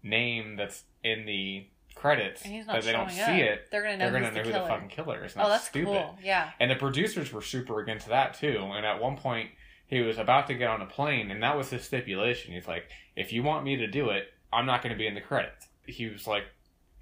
[0.02, 3.28] name that's in the credits, but they don't see up.
[3.38, 5.34] it, They're gonna know they're going to who's know the who the fucking killer is.
[5.36, 5.86] Oh, that's stupid.
[5.86, 6.18] cool.
[6.22, 6.50] Yeah.
[6.58, 8.58] And the producers were super against that too.
[8.74, 9.50] And at one point,
[9.86, 12.54] he was about to get on a plane, and that was his stipulation.
[12.54, 15.14] He's like, if you want me to do it, I'm not going to be in
[15.14, 15.68] the credits.
[15.86, 16.44] He was like,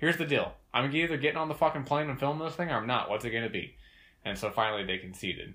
[0.01, 0.53] here's the deal.
[0.75, 3.09] I'm either getting on the fucking plane and filming this thing, or I'm not.
[3.09, 3.77] What's it going to be?
[4.25, 5.55] And so finally, they conceded.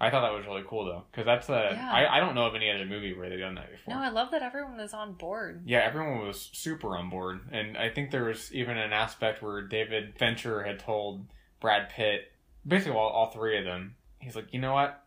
[0.00, 1.70] I thought that was really cool though, because that's a.
[1.72, 1.90] Yeah.
[1.90, 3.94] I, I don't know of any other movie where they've done that before.
[3.94, 5.62] No, I love that everyone was on board.
[5.66, 9.62] Yeah, everyone was super on board, and I think there was even an aspect where
[9.62, 11.24] David Fincher had told
[11.60, 12.32] Brad Pitt,
[12.66, 15.04] basically all, all three of them, he's like, you know what,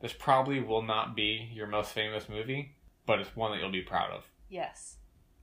[0.00, 2.74] this probably will not be your most famous movie,
[3.06, 4.24] but it's one that you'll be proud of.
[4.48, 4.96] Yes.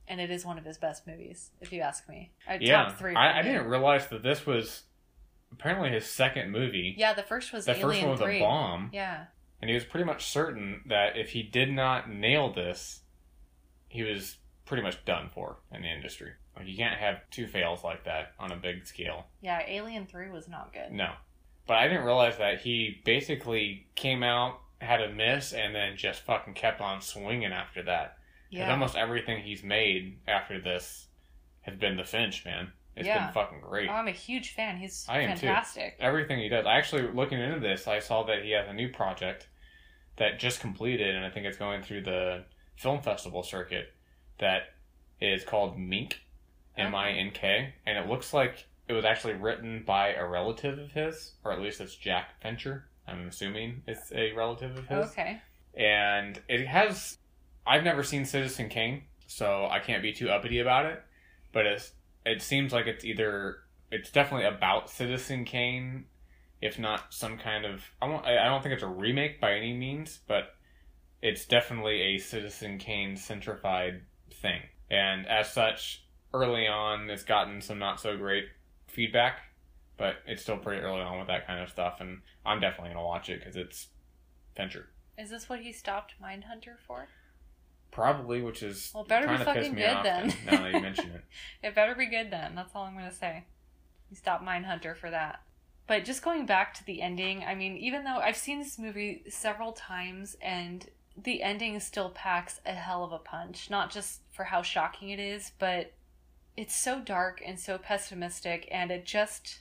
[0.08, 2.32] And it is one of his best movies, if you ask me.
[2.48, 3.14] Uh, I yeah, top three.
[3.14, 4.84] I, I didn't realize that this was
[5.52, 6.94] apparently his second movie.
[6.96, 8.36] Yeah, the first was the Alien first one was 3.
[8.36, 9.24] a bomb, Yeah.
[9.60, 13.00] and he was pretty much certain that if he did not nail this,
[13.88, 16.32] he was pretty much done for in the industry.
[16.56, 19.26] Like you can't have two fails like that on a big scale.
[19.40, 20.90] Yeah, Alien 3 was not good.
[20.92, 21.12] No.
[21.66, 26.20] But I didn't realize that he basically came out, had a miss, and then just
[26.22, 28.17] fucking kept on swinging after that.
[28.50, 28.70] Yeah.
[28.70, 31.06] almost everything he's made after this
[31.62, 32.72] has been the Finch, man.
[32.96, 33.26] It's Yeah.
[33.26, 33.88] been fucking great.
[33.88, 34.78] Oh, I'm a huge fan.
[34.78, 35.46] He's I am too.
[35.46, 35.96] fantastic.
[36.00, 36.66] Everything he does.
[36.66, 39.48] I actually looking into this, I saw that he has a new project
[40.16, 42.44] that just completed, and I think it's going through the
[42.76, 43.94] film festival circuit.
[44.38, 44.74] That
[45.20, 46.20] is called Mink,
[46.76, 50.78] M I N K, and it looks like it was actually written by a relative
[50.78, 52.88] of his, or at least it's Jack Fincher.
[53.06, 55.10] I'm assuming it's a relative of his.
[55.10, 55.40] Okay.
[55.74, 57.18] and it has
[57.68, 61.02] I've never seen Citizen Kane, so I can't be too uppity about it.
[61.52, 61.92] But it's
[62.24, 63.58] it seems like it's either
[63.90, 66.06] it's definitely about Citizen Kane,
[66.60, 69.52] if not some kind of I won't, I I don't think it's a remake by
[69.52, 70.54] any means, but
[71.20, 74.00] it's definitely a Citizen Kane centrified
[74.32, 74.62] thing.
[74.90, 78.46] And as such, early on, it's gotten some not so great
[78.86, 79.40] feedback,
[79.98, 83.06] but it's still pretty early on with that kind of stuff, and I'm definitely gonna
[83.06, 83.88] watch it because it's
[84.56, 84.86] Fincher.
[85.18, 87.08] Is this what he stopped Mindhunter for?
[87.90, 90.34] Probably, which is Well, better be trying to piss fucking me good off then.
[90.46, 91.24] Now that you mention it,
[91.62, 92.54] It better be good then.
[92.54, 93.44] That's all I'm going to say.
[94.10, 95.42] You stop Mindhunter for that.
[95.86, 99.24] But just going back to the ending, I mean, even though I've seen this movie
[99.30, 100.86] several times and
[101.16, 105.18] the ending still packs a hell of a punch, not just for how shocking it
[105.18, 105.92] is, but
[106.56, 109.60] it's so dark and so pessimistic and it just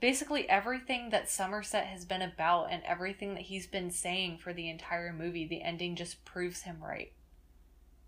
[0.00, 4.68] basically everything that Somerset has been about and everything that he's been saying for the
[4.68, 7.12] entire movie, the ending just proves him right.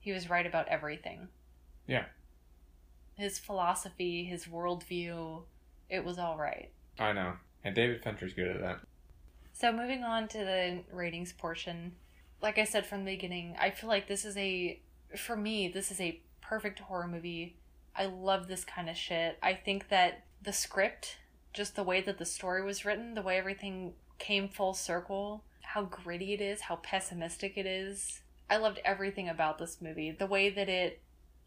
[0.00, 1.28] He was right about everything
[1.88, 2.04] yeah,
[3.16, 5.42] his philosophy, his worldview,
[5.88, 6.70] it was all right.
[7.00, 7.32] I know.
[7.64, 8.80] And David Fincher's good at that.
[9.54, 11.92] So moving on to the ratings portion,
[12.40, 14.80] like I said from the beginning, I feel like this is a
[15.16, 17.56] for me, this is a perfect horror movie.
[17.96, 19.38] I love this kind of shit.
[19.42, 21.16] I think that the script,
[21.52, 25.82] just the way that the story was written, the way everything came full circle, how
[25.82, 28.20] gritty it is, how pessimistic it is.
[28.50, 30.10] I loved everything about this movie.
[30.10, 31.00] The way that it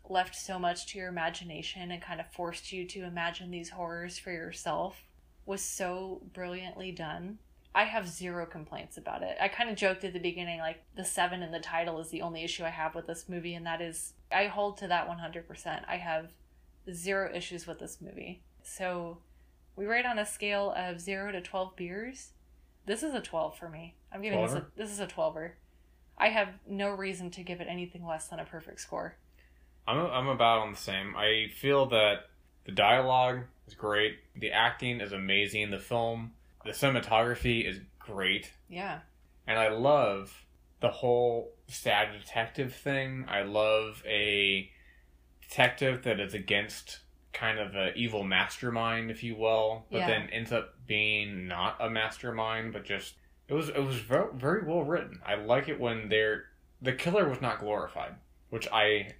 [0.07, 4.19] left so much to your imagination and kind of forced you to imagine these horrors
[4.19, 5.03] for yourself
[5.45, 7.39] was so brilliantly done.
[7.73, 9.37] I have zero complaints about it.
[9.39, 12.21] I kind of joked at the beginning, like, the seven in the title is the
[12.21, 15.81] only issue I have with this movie, and that is, I hold to that 100%.
[15.87, 16.31] I have
[16.91, 18.41] zero issues with this movie.
[18.61, 19.19] So,
[19.77, 22.31] we rate on a scale of 0 to 12 beers.
[22.85, 23.95] This is a 12 for me.
[24.11, 24.65] I'm giving this a, 12er?
[24.75, 25.51] this is a 12er.
[26.17, 29.15] I have no reason to give it anything less than a perfect score.
[29.87, 31.15] I'm I'm about on the same.
[31.15, 32.29] I feel that
[32.65, 36.33] the dialogue is great, the acting is amazing, the film,
[36.65, 38.99] the cinematography is great, Yeah.
[39.47, 40.45] and I love
[40.79, 43.25] the whole sad detective thing.
[43.27, 44.69] I love a
[45.41, 46.99] detective that is against
[47.33, 50.07] kind of an evil mastermind, if you will, but Yeah.
[50.07, 53.15] then ends up being not a mastermind, but just
[53.51, 55.19] it was it was very, very well written.
[55.25, 56.45] I like it when they're
[56.81, 58.15] the killer was not glorified,
[58.49, 59.11] which I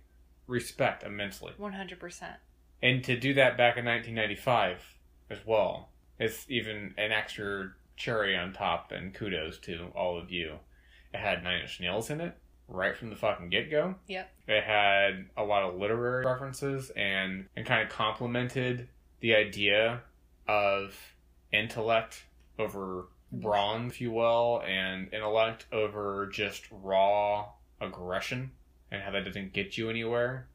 [0.47, 1.51] respect immensely.
[1.59, 2.35] 100%.
[2.81, 4.81] And to do that back in 1995
[5.29, 10.55] as well, it's even an extra cherry on top, and kudos to all of you.
[11.13, 12.35] It had Nine Inch Nails in it
[12.69, 13.95] right from the fucking get go.
[14.07, 14.31] Yep.
[14.47, 18.87] It had a lot of literary references and, and kind of complemented
[19.19, 20.01] the idea
[20.47, 20.95] of
[21.51, 22.23] intellect
[22.57, 27.49] over brawn, if you will, and intellect over just raw
[27.79, 28.51] aggression
[28.91, 30.47] and how that doesn't get you anywhere.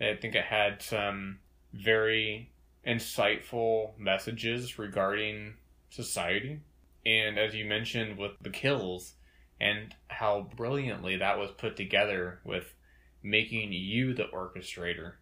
[0.00, 1.38] I think it had some
[1.72, 2.50] very
[2.86, 5.54] insightful messages regarding
[5.90, 6.60] society.
[7.04, 9.14] And as you mentioned with the kills
[9.60, 12.74] and how brilliantly that was put together with
[13.22, 15.14] making you the orchestrator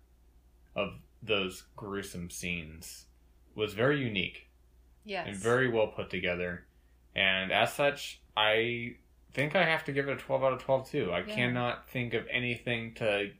[0.74, 0.90] of
[1.22, 3.06] those gruesome scenes
[3.54, 4.48] was very unique
[5.04, 5.26] Yes.
[5.28, 6.66] and very well put together.
[7.16, 8.96] And as such, I
[9.32, 11.10] think I have to give it a 12 out of 12 too.
[11.12, 11.34] I Yeah.
[11.34, 13.32] cannot think of anything to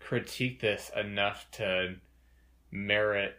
[0.00, 1.96] critique this enough to
[2.70, 3.38] merit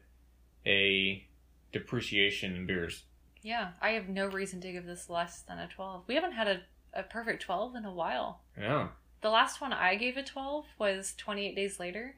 [0.66, 1.28] a
[1.72, 3.04] depreciation in beers.
[3.42, 6.06] Yeah, I have no reason to give this less than a 12.
[6.08, 6.62] We haven't had a,
[6.94, 8.42] a perfect 12 in a while.
[8.58, 8.88] Yeah.
[9.22, 12.16] The last one I gave a 12 was 28 Days Later,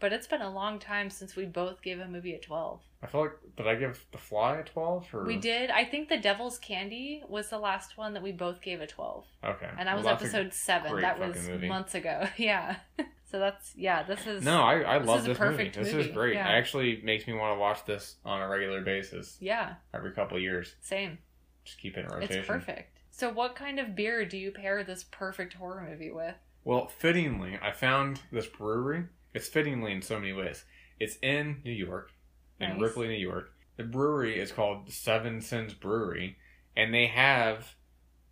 [0.00, 2.80] but it's been a long time since we both gave a movie a 12.
[3.02, 5.14] I feel like, did I give The Fly a 12?
[5.14, 5.24] Or...
[5.24, 5.70] We did.
[5.70, 9.24] I think The Devil's Candy was the last one that we both gave a 12.
[9.44, 9.68] Okay.
[9.78, 11.00] And that was Well, a- episode 7.
[11.00, 11.68] That was movie.
[11.68, 12.26] months ago.
[12.36, 12.76] Yeah.
[13.30, 14.44] so that's, yeah, this is.
[14.44, 15.50] No, I, I This love this movie.
[15.50, 16.34] perfect This is great.
[16.34, 16.48] yeah.
[16.48, 20.36] It actually makes me want to watch this on a regular basis Yeah, every couple
[20.36, 20.74] of years.
[20.80, 21.18] same.
[21.64, 22.38] Just keep it in rotation.
[22.38, 22.98] It's perfect.
[23.10, 26.34] So, what kind of beer do you pair this perfect horror movie with?
[26.64, 29.04] Well, fittingly, I found this brewery.
[29.36, 30.64] It's fittingly in so many ways.
[30.98, 32.10] It's in New York,
[32.58, 32.80] in Nice.
[32.80, 33.50] Ripley, New York.
[33.76, 36.38] The brewery is called Seven Sins Brewery,
[36.74, 37.74] and they have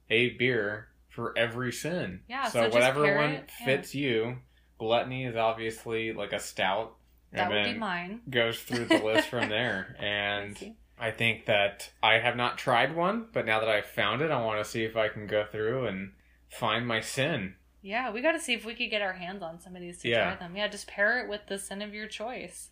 [0.09, 2.21] a beer for every sin.
[2.27, 3.67] Yeah, So, so whatever one it, yeah.
[3.67, 4.39] fits you.
[4.79, 6.95] Gluttony is obviously like a stout.
[7.33, 8.21] That and would be then mine.
[8.31, 9.95] goes through the list from there.
[10.01, 10.77] And Thank.
[10.99, 14.43] I think that I have not tried one, but now that I've found it, I
[14.43, 16.13] want to see if I can go through and
[16.49, 17.57] find my sin.
[17.85, 19.99] Yeah, we got to see if we could get our hands on some of these
[20.01, 20.25] to Yeah.
[20.25, 20.57] try them.
[20.57, 22.71] Yeah, just pair it with the sin of your choice.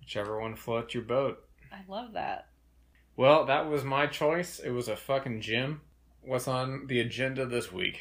[0.00, 1.46] Whichever one floats your boat.
[1.70, 2.48] I love that.
[3.14, 4.58] Well, that was my choice.
[4.58, 5.82] It was a fucking gym.
[6.22, 8.00] What's on the agenda this week?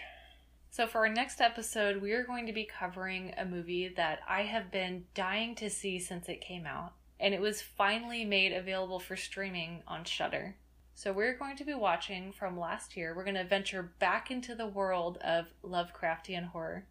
[0.69, 4.43] So, for our next episode, we are going to be covering a movie that I
[4.43, 8.99] have been dying to see since it came out, and it was finally made available
[8.99, 10.55] for streaming on Shudder.
[10.97, 13.13] So, we're going to be watching from last year.
[13.15, 16.87] We're going to venture back into the world of Lovecraftian horror,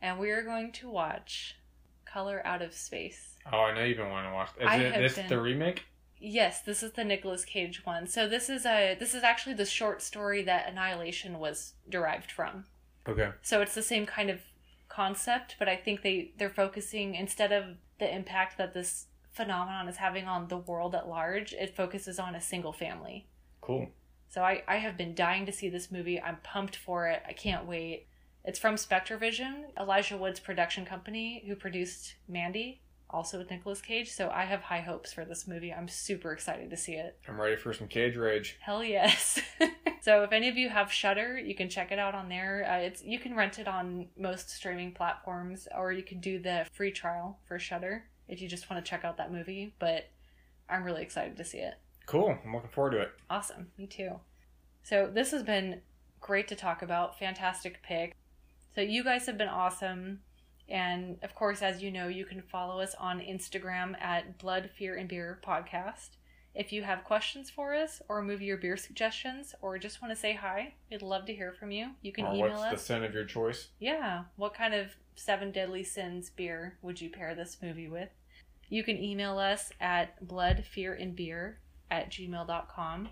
[0.00, 1.56] and we are going to watch
[2.04, 3.34] Color Out of Space.
[3.52, 4.50] Oh, I know you've been wanting to watch.
[4.60, 5.86] Is I it this been- the remake?
[6.20, 8.06] Yes, this is the Nicolas Cage one.
[8.06, 12.66] So this is a this is actually the short story that Annihilation was derived from.
[13.08, 13.30] Okay.
[13.42, 14.40] So it's the same kind of
[14.88, 19.06] concept, but I think they they're focusing instead of the impact that this
[19.36, 23.26] phenomenon is having on the world at large, it focuses on a single family.
[23.60, 23.88] Cool.
[24.28, 26.20] So I I have been dying to see this movie.
[26.20, 27.22] I'm pumped for it.
[27.28, 28.06] I can't wait.
[28.44, 32.80] It's from SpectreVision, Elijah Wood's production company, who produced Mandy,
[33.10, 34.12] also with Nicolas Cage.
[34.12, 35.72] So I have high hopes for this movie.
[35.72, 37.18] I'm super excited to see it.
[37.28, 38.56] I'm ready for some cage rage.
[38.60, 39.40] Hell yes.
[40.00, 42.64] so if any of you have Shudder, you can check it out on there.
[42.70, 46.66] Uh, it's you can rent it on most streaming platforms, or you can do the
[46.72, 49.74] free trial for Shudder if you just want to check out that movie.
[49.78, 50.08] But
[50.68, 51.74] I'm really excited to see it.
[52.06, 52.38] Cool.
[52.44, 53.10] I'm looking forward to it.
[53.28, 54.20] Awesome, me too.
[54.82, 55.80] So this has been
[56.20, 57.18] great to talk about.
[57.18, 58.14] Fantastic pick.
[58.74, 60.20] So you guys have been awesome.
[60.68, 64.96] And of course, as you know, you can follow us on Instagram at Blood, Fear,
[64.96, 66.10] and Beer Podcast.
[66.54, 70.20] If you have questions for us, or movie or beer suggestions, or just want to
[70.20, 71.90] say hi, we'd love to hear from you.
[72.00, 72.72] You can or email what's us.
[72.72, 73.68] the scent of your choice?
[73.78, 74.22] Yeah.
[74.36, 78.10] What kind of seven deadly sins beer would you pair this movie with?
[78.68, 81.54] You can email us at bloodfearandbeer
[81.90, 83.08] at gmail.com.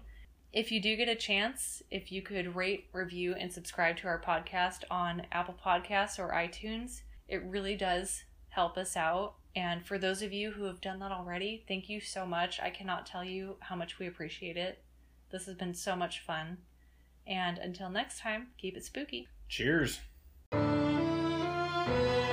[0.52, 4.20] If you do get a chance, if you could rate, review, and subscribe to our
[4.20, 9.34] podcast on Apple Podcasts or iTunes, it really does help us out.
[9.56, 12.60] And for those of you who have done that already, thank you so much.
[12.60, 14.82] I cannot tell you how much we appreciate it.
[15.30, 16.58] This has been so much fun.
[17.26, 19.28] And until next time, keep it spooky.
[19.48, 20.00] Cheers.
[21.86, 22.23] Thank you.